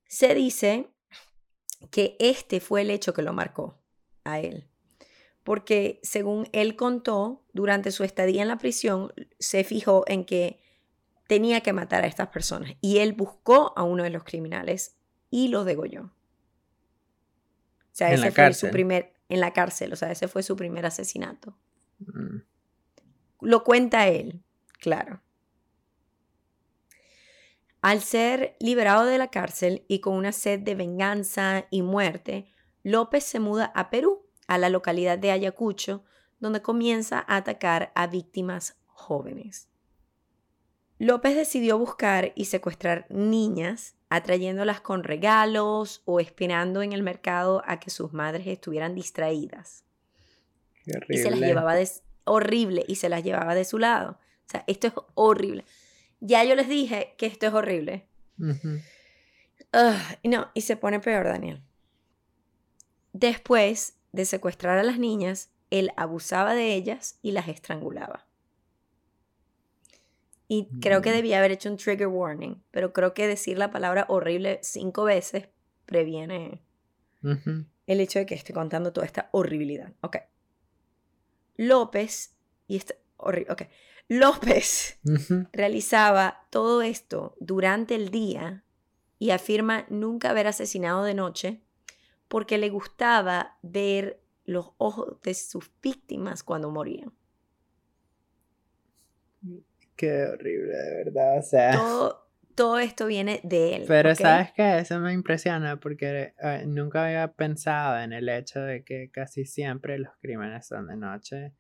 [0.07, 0.89] Se dice
[1.89, 3.81] que este fue el hecho que lo marcó
[4.23, 4.67] a él.
[5.43, 10.59] Porque según él contó, durante su estadía en la prisión, se fijó en que
[11.27, 12.73] tenía que matar a estas personas.
[12.81, 14.97] Y él buscó a uno de los criminales
[15.29, 16.11] y lo degolló.
[17.91, 18.69] O sea, En ese la fue cárcel.
[18.69, 21.57] su primer, en la cárcel, o sea, ese fue su primer asesinato.
[21.99, 22.37] Mm.
[23.41, 24.43] Lo cuenta él,
[24.79, 25.21] claro.
[27.81, 32.47] Al ser liberado de la cárcel y con una sed de venganza y muerte,
[32.83, 36.03] López se muda a Perú, a la localidad de Ayacucho,
[36.39, 39.70] donde comienza a atacar a víctimas jóvenes.
[41.01, 47.79] López decidió buscar y secuestrar niñas, atrayéndolas con regalos o esperando en el mercado a
[47.79, 49.83] que sus madres estuvieran distraídas.
[50.85, 51.47] Qué Y se las horrible.
[51.47, 51.89] llevaba de,
[52.25, 54.19] horrible y se las llevaba de su lado.
[54.45, 55.65] O sea, esto es horrible.
[56.19, 58.05] Ya yo les dije que esto es horrible.
[60.23, 61.63] No, y se pone peor, Daniel.
[63.11, 68.27] Después de secuestrar a las niñas, él abusaba de ellas y las estrangulaba.
[70.53, 71.13] Y creo que Mm.
[71.13, 75.47] debía haber hecho un trigger warning, pero creo que decir la palabra horrible cinco veces
[75.85, 76.61] previene
[77.87, 79.93] el hecho de que esté contando toda esta horribilidad.
[80.01, 80.17] Ok.
[81.55, 82.35] López,
[82.67, 83.69] y esto, horrible.
[84.09, 84.99] López
[85.53, 88.65] realizaba todo esto durante el día
[89.19, 91.61] y afirma nunca haber asesinado de noche
[92.27, 97.13] porque le gustaba ver los ojos de sus víctimas cuando morían.
[100.01, 101.37] Qué horrible, de verdad.
[101.37, 101.73] O sea.
[101.73, 103.83] Todo, todo esto viene de él.
[103.87, 108.83] Pero sabes que eso me impresiona porque eh, nunca había pensado en el hecho de
[108.83, 111.53] que casi siempre los crímenes son de noche,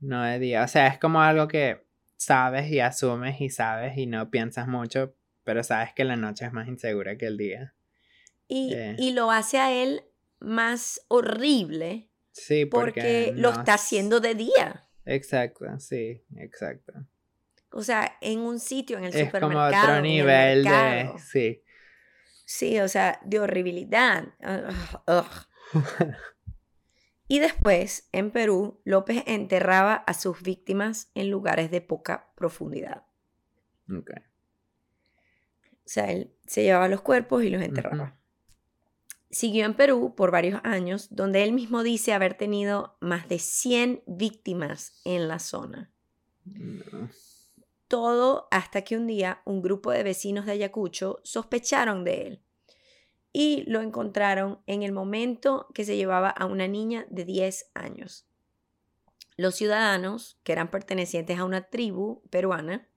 [0.00, 0.64] no de día.
[0.64, 1.86] O sea, es como algo que
[2.16, 5.14] sabes y asumes y sabes y no piensas mucho,
[5.44, 7.74] pero sabes que la noche es más insegura que el día.
[8.48, 8.96] Y, eh.
[8.98, 10.02] y lo hace a él
[10.40, 14.88] más horrible Sí, porque, porque lo está haciendo de día.
[15.04, 16.92] Exacto, sí, exacto.
[17.70, 19.84] O sea, en un sitio, en el Es como supermercado.
[19.84, 21.12] otro nivel de...
[21.18, 21.62] Sí.
[22.44, 24.24] Sí, o sea, de horribilidad.
[24.40, 25.46] Ugh, ugh.
[27.30, 33.04] Y después, en Perú, López enterraba a sus víctimas en lugares de poca profundidad.
[33.94, 34.12] Ok.
[35.70, 38.18] O sea, él se llevaba los cuerpos y los enterraba.
[39.30, 44.04] Siguió en Perú por varios años, donde él mismo dice haber tenido más de 100
[44.06, 45.92] víctimas en la zona.
[46.46, 47.10] No.
[47.88, 52.42] Todo hasta que un día un grupo de vecinos de Ayacucho sospecharon de él
[53.32, 58.26] y lo encontraron en el momento que se llevaba a una niña de 10 años.
[59.36, 62.88] Los ciudadanos, que eran pertenecientes a una tribu peruana,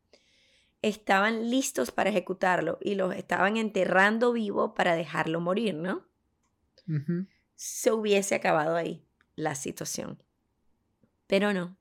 [0.82, 6.06] estaban listos para ejecutarlo y los estaban enterrando vivo para dejarlo morir, ¿no?
[7.56, 10.24] Se hubiese acabado ahí la situación.
[11.28, 11.78] Pero no.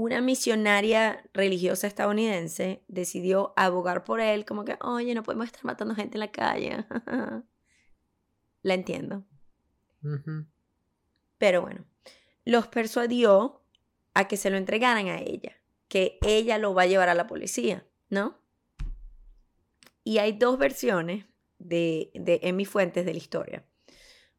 [0.00, 5.96] Una misionaria religiosa estadounidense decidió abogar por él como que, oye, no podemos estar matando
[5.96, 6.84] gente en la calle.
[8.62, 9.24] la entiendo.
[11.38, 11.84] Pero bueno,
[12.44, 13.64] los persuadió
[14.14, 15.56] a que se lo entregaran a ella,
[15.88, 18.38] que ella lo va a llevar a la policía, ¿no?
[20.04, 21.24] Y hay dos versiones
[21.58, 23.64] de, de, en mis fuentes de la historia.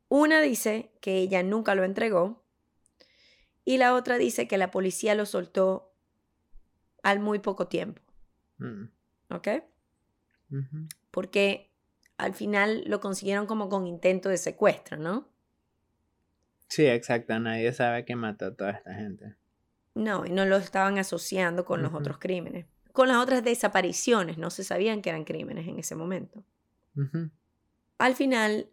[0.07, 2.45] Una dice que ella nunca lo entregó
[3.65, 5.93] y la otra dice que la policía lo soltó
[7.03, 8.01] al muy poco tiempo,
[8.57, 8.85] Mm.
[9.29, 9.47] ¿ok?
[11.11, 11.71] Porque
[12.17, 15.29] al final lo consiguieron como con intento de secuestro, ¿no?
[16.67, 17.39] Sí, exacto.
[17.39, 19.35] Nadie sabe que mató a toda esta gente.
[19.95, 22.65] No, y no lo estaban asociando con los otros crímenes.
[22.91, 26.43] Con las otras desapariciones, no se sabían que eran crímenes en ese momento.
[27.97, 28.69] Al final,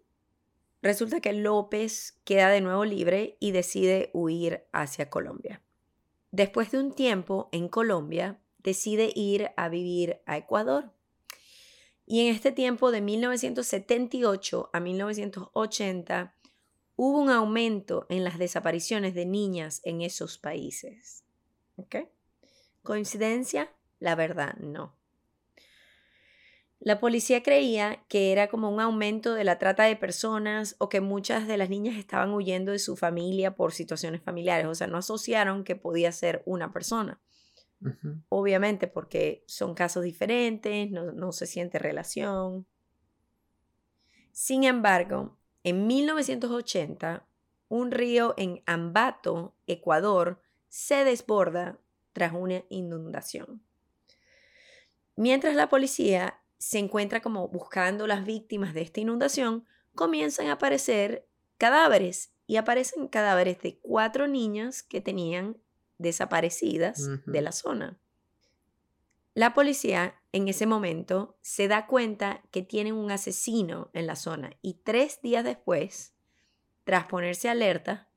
[0.87, 5.62] resulta que López queda de nuevo libre y decide huir hacia Colombia.
[6.30, 10.93] Después de un tiempo en Colombia, decide ir a vivir a Ecuador.
[12.05, 16.34] Y en este tiempo de 1978 a 1980
[16.97, 21.24] hubo un aumento en las desapariciones de niñas en esos países.
[21.76, 21.97] ¿Ok?
[22.82, 23.70] ¿Coincidencia?
[23.99, 24.95] La verdad, no.
[26.79, 31.01] La policía creía que era como un aumento de la trata de personas o que
[31.01, 34.66] muchas de las niñas estaban huyendo de su familia por situaciones familiares.
[34.66, 37.20] O sea, no asociaron que podía ser una persona.
[38.29, 42.66] Obviamente porque son casos diferentes, no, no se siente relación.
[44.33, 47.27] Sin embargo, en 1980,
[47.68, 51.79] un río en Ambato, Ecuador, se desborda
[52.12, 53.62] tras una inundación.
[55.16, 61.27] Mientras la policía se encuentra como buscando las víctimas de esta inundación, comienzan a aparecer
[61.59, 65.59] cadáveres y aparecen cadáveres de cuatro niñas que tenían
[65.99, 67.99] desaparecidas de la zona.
[69.35, 74.51] La policía en ese momento se da cuenta que tienen un asesino en la zona
[74.63, 76.15] y tres días después,
[76.85, 78.09] tras ponerse alerta,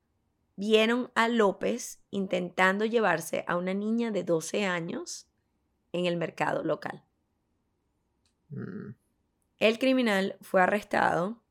[0.56, 5.28] vieron a López intentando llevarse a una niña de 12 años
[5.92, 7.04] en el mercado local.
[8.50, 8.96] Mm.
[9.60, 11.42] El criminal fue arrestado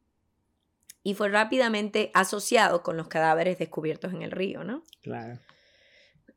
[1.02, 4.84] y fue rápidamente asociado con los cadáveres descubiertos en el río, ¿no?
[5.02, 5.38] Claro.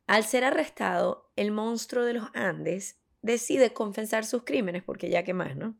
[0.06, 5.34] Al ser arrestado, el monstruo de los Andes decide confesar sus crímenes, porque ya que
[5.34, 5.76] más, ¿no?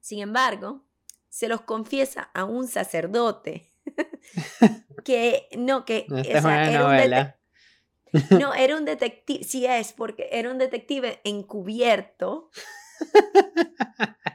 [0.00, 0.84] Sin embargo,
[1.28, 3.72] se los confiesa a un sacerdote
[5.04, 11.20] que no, que era un no, era un detective, sí es, porque era un detective
[11.24, 12.50] encubierto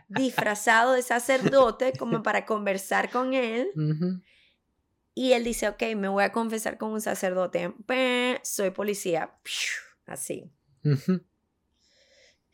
[0.10, 3.72] disfrazado de sacerdote como para conversar con él.
[5.14, 7.74] Y él dice, ok, me voy a confesar con un sacerdote.
[8.44, 9.36] Soy policía.
[10.06, 10.52] Así.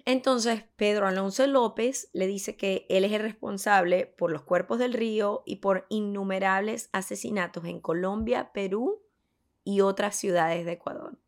[0.05, 4.93] Entonces, Pedro Alonso López le dice que él es el responsable por los cuerpos del
[4.93, 9.03] río y por innumerables asesinatos en Colombia, Perú
[9.63, 11.19] y otras ciudades de Ecuador.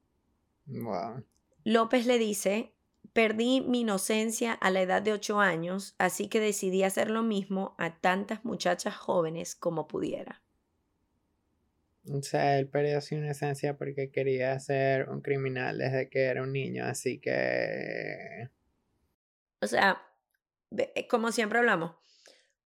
[1.64, 2.76] López le dice
[3.14, 7.76] Perdí mi inocencia a la edad de ocho años, así que decidí hacer lo mismo
[7.78, 10.41] a tantas muchachas jóvenes como pudiera.
[12.11, 16.51] O sea, él perdió su inocencia porque quería ser un criminal desde que era un
[16.51, 18.49] niño, así que...
[19.61, 20.01] O sea,
[20.76, 21.95] eh, como siempre hablamos,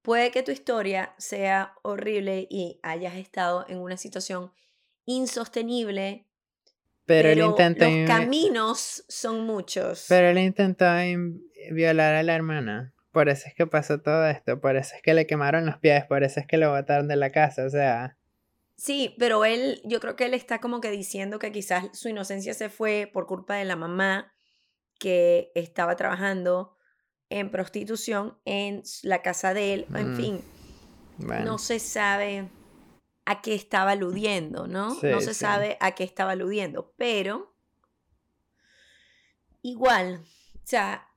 [0.02, 4.52] puede que tu historia sea horrible y hayas estado en una situación
[5.06, 6.27] insostenible
[7.08, 10.06] pero, él intentó los caminos son muchos.
[10.10, 10.86] Pero él intentó
[11.72, 12.94] violar a la hermana.
[13.14, 14.60] Por eso es que pasó todo esto.
[14.60, 16.04] Por eso es que le quemaron los pies.
[16.06, 17.66] Por eso es que lo botaron de la casa.
[17.66, 18.18] O sea.
[18.76, 22.54] Sí, pero él, yo creo que él está como que diciendo que quizás su inocencia
[22.54, 24.34] se fue por culpa de la mamá
[25.00, 26.76] que estaba trabajando
[27.30, 29.86] en prostitución en la casa de él.
[29.96, 30.42] En mm, fin,
[31.18, 32.50] no se sabe
[33.28, 34.98] a qué estaba aludiendo, ¿no?
[35.02, 37.54] no se sabe a qué estaba aludiendo, pero
[39.62, 40.22] igual,
[40.56, 41.10] o sea,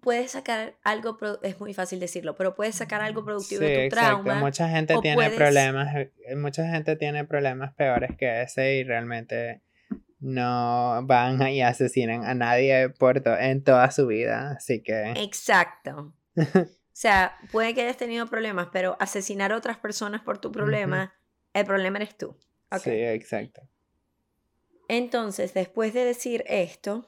[0.00, 4.22] puedes sacar algo, es muy fácil decirlo, pero puedes sacar algo productivo de tu exacto.
[4.22, 4.34] trauma.
[4.36, 9.62] Mucha gente tiene problemas, eh, mucha gente tiene problemas peores que ese y realmente
[10.20, 15.10] no van y asesinan a nadie por en toda su vida, así que...
[15.16, 16.14] Exacto.
[16.36, 21.12] o sea, puede que hayas tenido problemas, pero asesinar a otras personas por tu problema
[21.54, 22.36] el problema eres tú.
[22.82, 23.62] Sí, exacto.
[24.88, 27.06] Entonces, después de decir esto,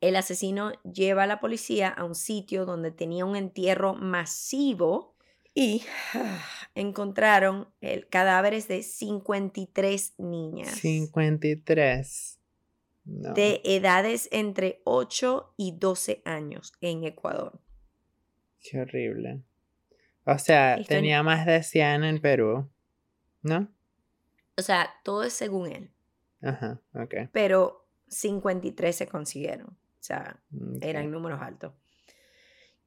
[0.00, 5.16] el asesino lleva a la policía a un sitio donde tenía un entierro masivo
[5.54, 5.82] y
[6.74, 10.70] encontraron el, cadáveres de 53 niñas.
[10.70, 12.38] 53.
[13.04, 17.58] De edades entre 8 y 12 años en Ecuador.
[18.60, 19.40] Qué horrible.
[20.24, 22.68] O sea, tenía más de 100 en Perú.
[23.42, 23.68] ¿No?
[24.56, 25.90] O sea, todo es según él.
[26.42, 27.14] Ajá, ok.
[27.32, 29.68] Pero 53 se consiguieron.
[29.68, 30.40] O sea,
[30.80, 31.72] eran números altos.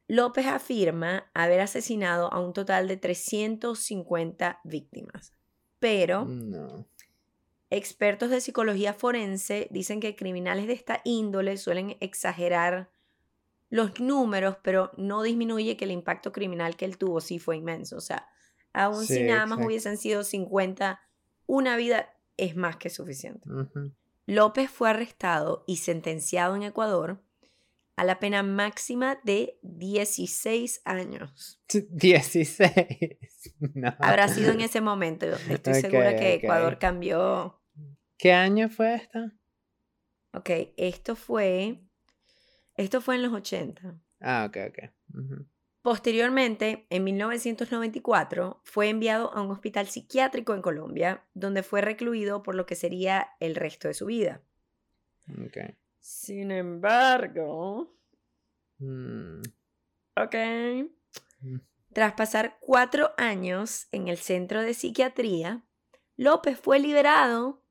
[0.08, 5.34] López afirma haber asesinado a un total de 350 víctimas.
[5.80, 6.86] Pero no.
[7.70, 12.92] expertos de psicología forense dicen que criminales de esta índole suelen exagerar
[13.70, 17.96] los números, pero no disminuye que el impacto criminal que él tuvo sí fue inmenso.
[17.96, 18.28] O sea,
[18.74, 21.02] Aún si nada más hubiesen sido 50,
[21.46, 23.48] una vida es más que suficiente.
[24.26, 27.22] López fue arrestado y sentenciado en Ecuador
[27.98, 31.62] a la pena máxima de 16 años.
[31.68, 32.72] 16.
[33.74, 33.94] No.
[34.00, 35.26] Habrá sido en ese momento.
[35.50, 37.62] Estoy segura que Ecuador cambió.
[38.18, 39.20] ¿Qué año fue esto?
[40.34, 41.80] Ok, esto fue.
[42.76, 44.00] Esto fue en los 80.
[44.20, 44.92] Ah, ok, ok.
[45.82, 52.54] Posteriormente, en 1994, fue enviado a un hospital psiquiátrico en Colombia, donde fue recluido por
[52.54, 54.42] lo que sería el resto de su vida.
[56.00, 57.96] Sin embargo...
[58.78, 59.42] Mm.
[60.16, 60.36] Ok.
[61.42, 61.58] Mm.
[61.94, 65.64] Tras pasar cuatro años en el centro de psiquiatría,
[66.16, 67.64] López fue liberado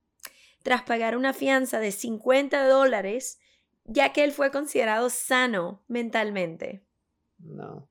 [0.62, 3.38] tras pagar una fianza de 50 dólares,
[3.84, 6.84] ya que él fue considerado sano mentalmente.
[7.38, 7.88] No.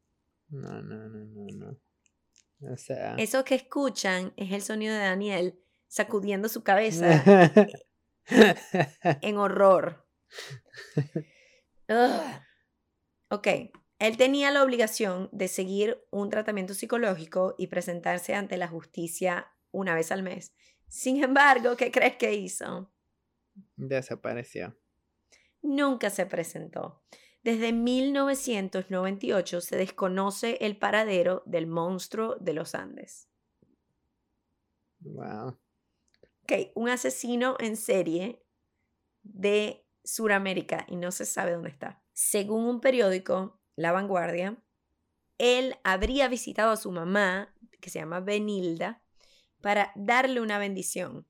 [0.49, 2.71] No, no, no, no, no.
[2.73, 3.15] O sea.
[3.15, 7.23] Eso que escuchan es el sonido de Daniel sacudiendo su cabeza
[9.21, 10.07] en horror.
[11.89, 12.41] Ugh.
[13.31, 13.47] Ok,
[13.99, 19.93] él tenía la obligación de seguir un tratamiento psicológico y presentarse ante la justicia una
[19.93, 20.53] vez al mes.
[20.87, 22.91] Sin embargo, ¿qué crees que hizo?
[23.75, 24.75] Desapareció.
[25.61, 27.03] Nunca se presentó.
[27.49, 33.27] Desde 1998 se desconoce el paradero del monstruo de los Andes.
[34.99, 35.57] Wow.
[36.43, 38.45] Ok, un asesino en serie
[39.23, 42.03] de Sudamérica y no se sabe dónde está.
[42.13, 44.61] Según un periódico, La Vanguardia,
[45.39, 49.01] él habría visitado a su mamá, que se llama Benilda,
[49.59, 51.25] para darle una bendición.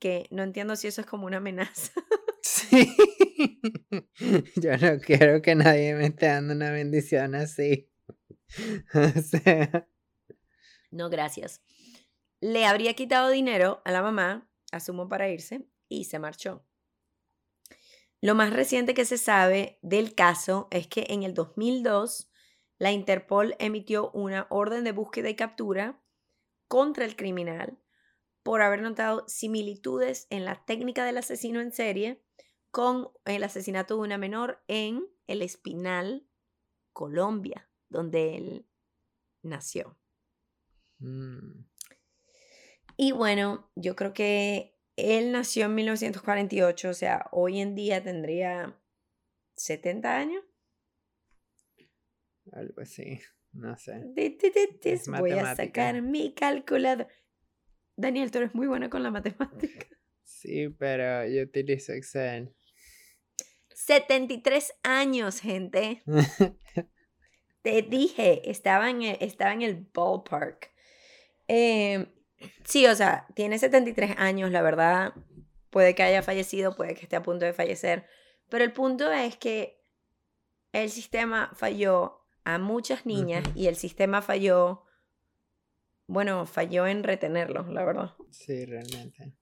[0.00, 1.92] Que no entiendo si eso es como una amenaza.
[4.56, 7.90] Yo no quiero que nadie me esté dando una bendición así.
[8.94, 9.86] O sea.
[10.90, 11.60] No, gracias.
[12.40, 16.64] Le habría quitado dinero a la mamá, asumo para irse, y se marchó.
[18.20, 22.30] Lo más reciente que se sabe del caso es que en el 2002
[22.78, 26.02] la Interpol emitió una orden de búsqueda y captura
[26.68, 27.78] contra el criminal
[28.42, 32.24] por haber notado similitudes en la técnica del asesino en serie
[32.70, 36.26] con el asesinato de una menor en El Espinal,
[36.92, 38.66] Colombia, donde él
[39.42, 39.96] nació.
[40.98, 41.64] mm,
[42.96, 48.76] Y bueno, yo creo que él nació en 1948, o sea, hoy en día tendría
[49.54, 50.44] 70 años.
[52.52, 53.20] algo así.
[53.52, 54.04] No sé.
[54.82, 57.08] Es Voy a sacar mi calculador.
[57.96, 59.86] Daniel, tú eres muy buena con la matemática.
[60.22, 62.54] Sí, pero yo utilizo Excel.
[63.78, 66.02] 73 años, gente.
[67.62, 70.72] Te dije, estaba en el, estaba en el ballpark.
[71.46, 72.06] Eh,
[72.64, 75.14] sí, o sea, tiene 73 años, la verdad.
[75.70, 78.04] Puede que haya fallecido, puede que esté a punto de fallecer.
[78.48, 79.80] Pero el punto es que
[80.72, 84.86] el sistema falló a muchas niñas y el sistema falló,
[86.08, 88.10] bueno, falló en retenerlos, la verdad.
[88.30, 89.36] Sí, realmente.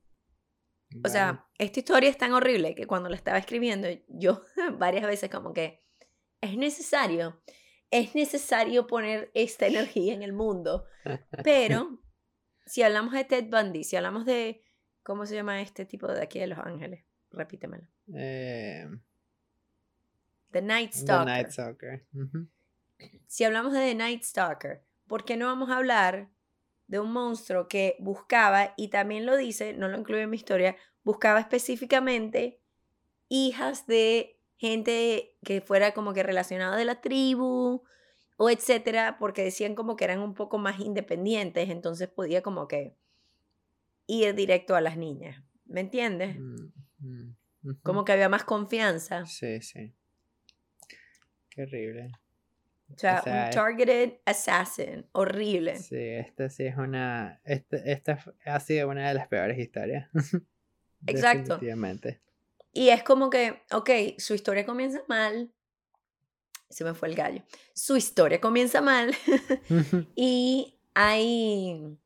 [1.05, 4.43] O sea, esta historia es tan horrible que cuando la estaba escribiendo, yo
[4.79, 5.81] varias veces como que
[6.41, 7.41] es necesario,
[7.91, 10.87] es necesario poner esta energía en el mundo.
[11.43, 12.01] Pero
[12.67, 14.63] si hablamos de Ted Bundy, si hablamos de,
[15.03, 17.05] ¿cómo se llama este tipo de aquí de Los Ángeles?
[17.31, 17.87] Repítemelo.
[18.15, 18.89] Eh,
[20.51, 21.27] The Night The Stalker.
[21.27, 22.07] Night Stalker.
[23.27, 26.31] Si hablamos de The Night Stalker, ¿por qué no vamos a hablar
[26.89, 30.77] de un monstruo que buscaba, y también lo dice, no lo incluye en mi historia,
[31.05, 32.61] buscaba específicamente
[33.29, 37.83] hijas de gente que fuera como que relacionada de la tribu
[38.37, 42.95] o etcétera, porque decían como que eran un poco más independientes, entonces podía como que
[44.07, 46.39] ir directo a las niñas, ¿me entiendes?
[46.39, 47.37] Mm, mm.
[47.83, 49.93] Como que había más confianza, Sí, sí.
[51.51, 52.13] Qué horrible.
[52.95, 55.77] O sea, sea, un es- targeted assassin, horrible.
[55.77, 57.41] Sí, esta sí es una.
[57.45, 60.09] Esta, esta ha sido una de las peores historias.
[61.07, 61.55] Exacto.
[61.55, 62.21] Definitivamente.
[62.73, 65.51] Y es como que, ok, su historia comienza mal.
[66.69, 67.43] Se me fue el gallo.
[67.75, 69.15] Su historia comienza mal
[70.17, 71.97] y hay, o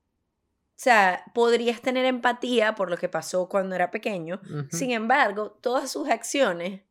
[0.76, 4.40] sea, podrías tener empatía por lo que pasó cuando era pequeño.
[4.70, 6.82] Sin embargo, todas sus acciones,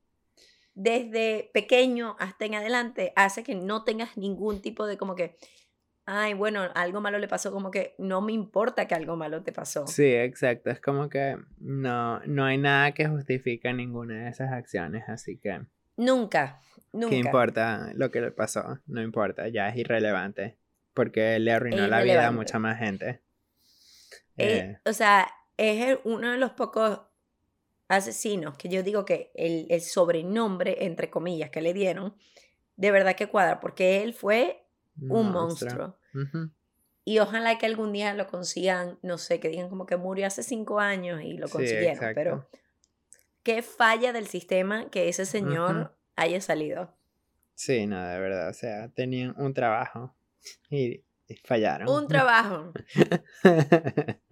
[0.80, 5.36] desde pequeño hasta en adelante, hace que no tengas ningún tipo de como que,
[6.06, 9.52] ay, bueno, algo malo le pasó, como que no me importa que algo malo te
[9.52, 9.86] pasó.
[9.88, 10.70] Sí, exacto.
[10.70, 15.60] Es como que no, no hay nada que justifique ninguna de esas acciones, así que
[15.98, 16.62] Nunca,
[16.94, 17.10] nunca.
[17.10, 18.80] ¿qué importa lo que le pasó?
[18.88, 20.58] No importa, ya es irrelevante,
[20.94, 23.20] porque le arruinó la vida a mucha más gente.
[24.38, 25.28] Eh, Eh, o sea,
[25.58, 27.02] es uno de los pocos
[27.90, 32.16] asesinos que yo digo que el, el sobrenombre, entre comillas, que le dieron,
[32.78, 34.64] de verdad que cuadra, porque él fue
[35.02, 35.98] un monstruo.
[37.04, 40.44] Y ojalá que algún día lo consigan, no sé, que digan como que murió hace
[40.44, 42.48] cinco años y lo consiguieron, pero
[43.44, 46.96] qué falla del sistema que ese señor haya salido.
[47.56, 50.16] Sí, no, de verdad, o sea, tenían un trabajo
[50.70, 51.04] y
[51.44, 51.90] fallaron.
[51.90, 52.72] Un trabajo.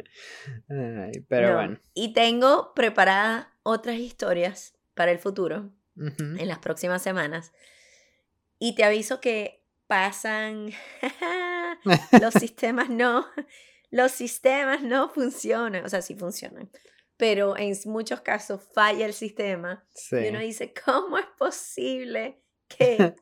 [0.70, 1.56] Ay, pero No.
[1.56, 1.80] bueno.
[1.94, 5.72] Y tengo preparadas otras historias para el futuro.
[6.00, 6.24] Ujú.
[6.38, 7.52] en las próximas semanas.
[8.60, 10.70] Y te aviso que pasan
[12.22, 13.26] los sistemas no
[13.90, 16.70] los sistemas no funcionan, o sea, sí funcionan,
[17.16, 20.18] pero en muchos casos falla el sistema Sí.
[20.18, 23.16] y uno dice, ¿cómo es posible que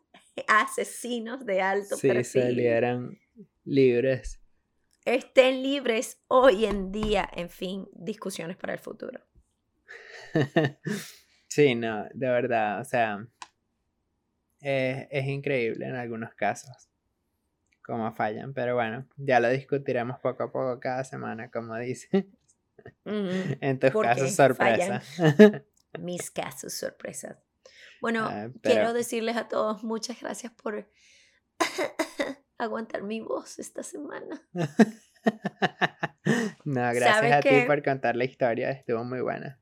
[0.47, 3.17] asesinos de alto Sí, perfil salieran
[3.63, 4.41] libres.
[5.05, 7.29] Estén libres hoy en día.
[7.33, 9.21] En fin, discusiones para el futuro.
[11.47, 13.25] sí, no, de verdad, o sea,
[14.59, 16.89] es increíble en algunos casos
[17.85, 22.27] cómo fallan, pero bueno, ya lo discutiremos poco a poco cada semana, como dice.
[23.05, 25.01] en tus casos sorpresa.
[25.99, 27.37] Mis casos sorpresas.
[28.01, 30.89] Bueno, ah, quiero decirles a todos muchas gracias por
[32.57, 34.41] aguantar mi voz esta semana.
[36.65, 39.59] no, gracias a ti por contar la historia, estuvo muy buena.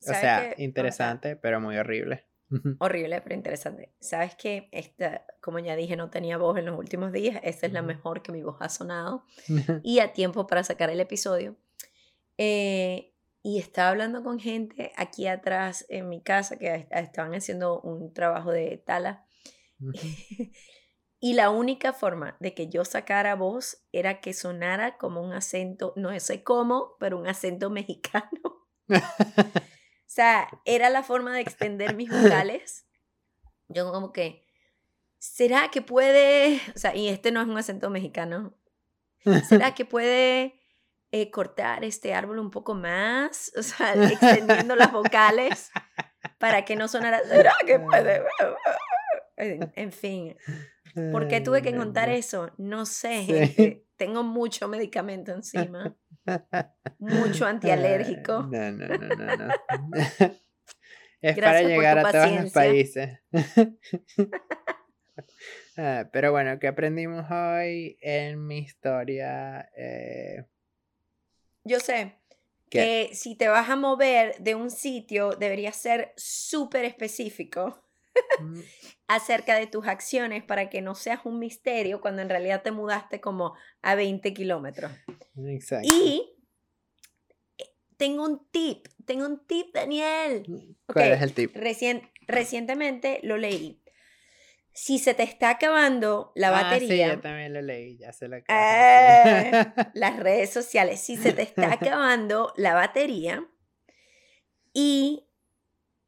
[0.00, 2.26] O sea, interesante, pero muy horrible.
[2.80, 3.92] Horrible, pero interesante.
[4.00, 7.40] Sabes que esta, como ya dije, no tenía voz en los últimos días.
[7.42, 9.24] Esta es la mejor que mi voz ha sonado.
[9.82, 11.56] y a tiempo para sacar el episodio.
[12.38, 18.12] Eh, y estaba hablando con gente aquí atrás en mi casa que estaban haciendo un
[18.12, 19.26] trabajo de tala.
[21.24, 25.92] Y la única forma de que yo sacara voz era que sonara como un acento,
[25.94, 28.66] no sé cómo, pero un acento mexicano.
[28.88, 32.88] O sea, era la forma de extender mis vocales.
[33.68, 34.44] Yo como que,
[35.18, 38.58] ¿será que puede, o sea, y este no es un acento mexicano,
[39.48, 40.60] ¿será que puede
[41.12, 43.52] eh, cortar este árbol un poco más?
[43.56, 45.70] O sea, extendiendo las vocales
[46.38, 48.24] para que no sonara, ¿será que puede?
[49.36, 50.36] En, fin,
[50.94, 52.52] ¿por qué tuve que contar eso?
[52.58, 55.96] No sé, tengo mucho medicamento encima.
[56.98, 58.42] Mucho antialérgico.
[58.44, 59.36] No, no, no, no.
[59.36, 59.54] no.
[61.20, 63.18] es para llegar a todos los países.
[65.76, 69.68] Ah, pero bueno, ¿qué aprendimos hoy en mi historia?
[69.76, 70.44] Eh,
[71.64, 72.18] Yo sé
[72.68, 77.82] que si te vas a mover de un sitio, deberías ser súper específico.
[79.06, 83.20] Acerca de tus acciones para que no seas un misterio cuando en realidad te mudaste
[83.20, 84.92] como a 20 kilómetros.
[85.46, 85.88] Exacto.
[85.92, 86.22] Y
[87.58, 87.64] eh,
[87.96, 90.44] tengo un tip, tengo un tip, Daniel.
[90.46, 91.56] Mm, ¿Cuál es el tip?
[92.26, 93.82] recientemente lo leí.
[94.74, 97.08] Si se te está acabando la ah, batería.
[97.08, 98.42] Sí, yo también lo leí, ya se lo eh,
[99.94, 101.00] Las redes sociales.
[101.00, 103.46] Si se te está acabando la batería
[104.72, 105.28] y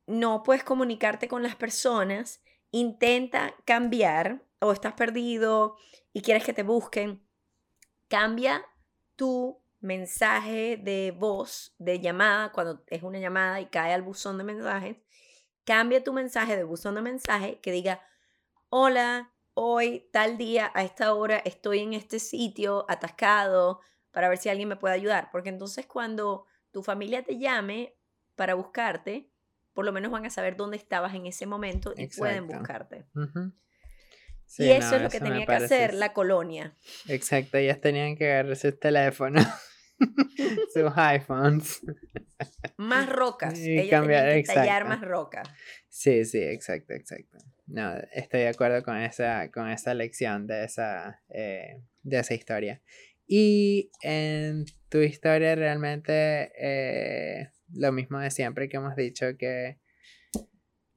[0.07, 5.77] no puedes comunicarte con las personas, intenta cambiar o estás perdido
[6.13, 7.27] y quieres que te busquen,
[8.09, 8.65] cambia
[9.17, 14.45] tu mensaje de voz, de llamada, cuando es una llamada y cae al buzón de
[14.45, 14.97] mensajes,
[15.65, 18.03] cambia tu mensaje de buzón de mensaje que diga,
[18.71, 23.81] hola, hoy, tal día, a esta hora, estoy en este sitio atascado
[24.11, 25.31] para ver si alguien me puede ayudar.
[25.31, 27.97] Porque entonces cuando tu familia te llame
[28.37, 29.31] para buscarte,
[29.75, 33.05] por lo menos van a saber dónde estabas en ese momento y pueden buscarte
[34.59, 36.77] y eso es lo que tenía que hacer la colonia.
[37.09, 39.45] Exacto, ellas tenían que agarrar sus teléfonos,
[40.75, 41.81] sus iPhones.
[42.77, 43.59] Más rocas.
[43.59, 45.49] Y ellas cambiar, tenían que tallar más rocas.
[45.89, 47.39] Sí, sí, exacto, exacto.
[47.67, 52.83] No, estoy de acuerdo con esa, con esa lección de esa, eh, de esa historia.
[53.27, 59.79] Y en tu historia realmente eh, lo mismo de siempre que hemos dicho que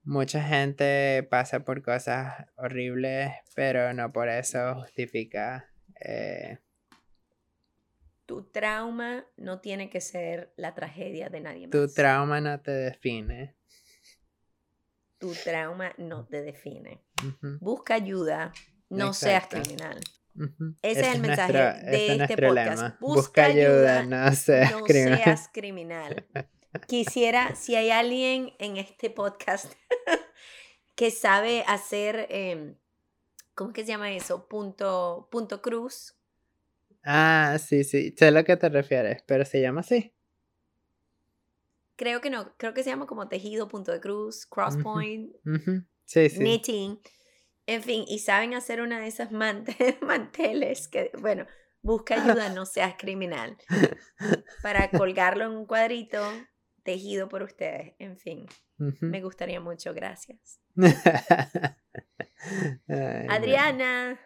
[0.07, 5.69] Mucha gente pasa por cosas horribles, pero no por eso justifica.
[5.99, 6.59] Eh,
[8.25, 11.71] tu trauma no tiene que ser la tragedia de nadie más.
[11.71, 13.57] Tu trauma no te define.
[15.17, 17.03] Tu trauma no te define.
[17.59, 18.53] Busca ayuda,
[18.87, 19.99] no seas criminal.
[20.83, 22.97] Ese, es el mensaje de este podcast.
[23.01, 26.25] Busca, ayuda, no seas criminal.
[26.87, 29.73] Quisiera, si hay alguien en este podcast
[30.95, 32.75] que sabe hacer, eh,
[33.55, 34.47] ¿cómo que se llama eso?
[34.47, 36.15] Punto, punto cruz.
[37.03, 40.13] Ah, sí, sí, sé a lo que te refieres, pero se llama así.
[41.95, 45.33] Creo que no, creo que se llama como tejido, punto de cruz, cross point,
[46.05, 46.37] sí, sí.
[46.37, 46.99] knitting,
[47.65, 49.31] en fin, y saben hacer una de esas
[50.01, 51.47] manteles que, bueno,
[51.81, 53.57] busca ayuda, no seas criminal,
[54.61, 56.21] para colgarlo en un cuadrito
[56.87, 57.95] tejido por ustedes.
[57.99, 58.45] En fin,
[58.77, 59.93] me gustaría mucho.
[59.93, 60.61] Gracias.
[63.27, 64.17] Adriana.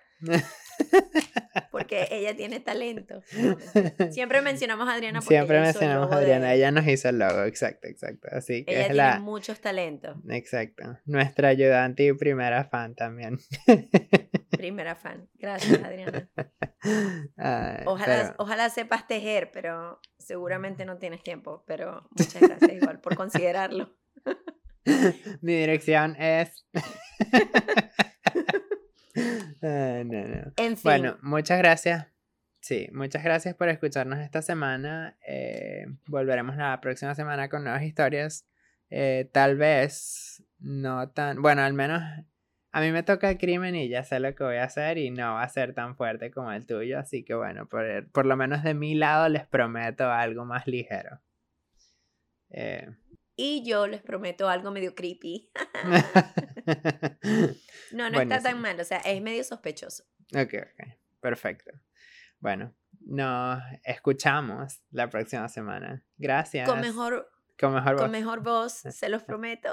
[1.71, 3.23] Porque ella tiene talento.
[4.11, 7.87] Siempre mencionamos a Adriana porque Siempre mencionamos a Adriana, ella nos hizo el logo, exacto,
[7.87, 8.27] exacto.
[8.31, 10.15] Así que ella tiene muchos talentos.
[10.29, 10.99] Exacto.
[11.05, 13.39] Nuestra ayudante y primera fan también.
[14.61, 15.27] Primera fan.
[15.39, 16.29] Gracias, Adriana.
[17.87, 21.63] ojalá, ojalá sepas tejer, pero seguramente no tienes tiempo.
[21.65, 23.97] Pero muchas gracias igual por considerarlo.
[25.41, 26.67] Mi dirección es.
[29.63, 30.53] no, no.
[30.57, 30.83] En fin.
[30.83, 32.05] Bueno, muchas gracias.
[32.59, 35.17] Sí, muchas gracias por escucharnos esta semana.
[35.25, 38.45] Eh, volveremos la próxima semana con nuevas historias.
[38.91, 42.03] Eh, tal vez no tan, bueno, al menos
[42.71, 45.11] a mí me toca el crimen y ya sé lo que voy a hacer y
[45.11, 48.37] no va a ser tan fuerte como el tuyo, así que bueno, por, por lo
[48.37, 51.19] menos de mi lado les prometo algo más ligero.
[52.49, 52.89] Eh,
[53.35, 55.51] y yo les prometo algo medio creepy.
[57.91, 60.03] no, no está tan mal, o sea, es medio sospechoso.
[60.33, 60.87] Ok, ok,
[61.19, 61.71] perfecto.
[62.39, 66.05] Bueno, nos escuchamos la próxima semana.
[66.17, 66.69] Gracias.
[66.69, 68.01] Con mejor, con mejor voz.
[68.01, 69.69] Con mejor voz, se los prometo.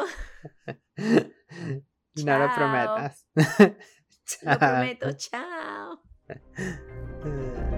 [2.24, 3.26] no lo prometas.
[4.42, 6.02] lo prometo, chao.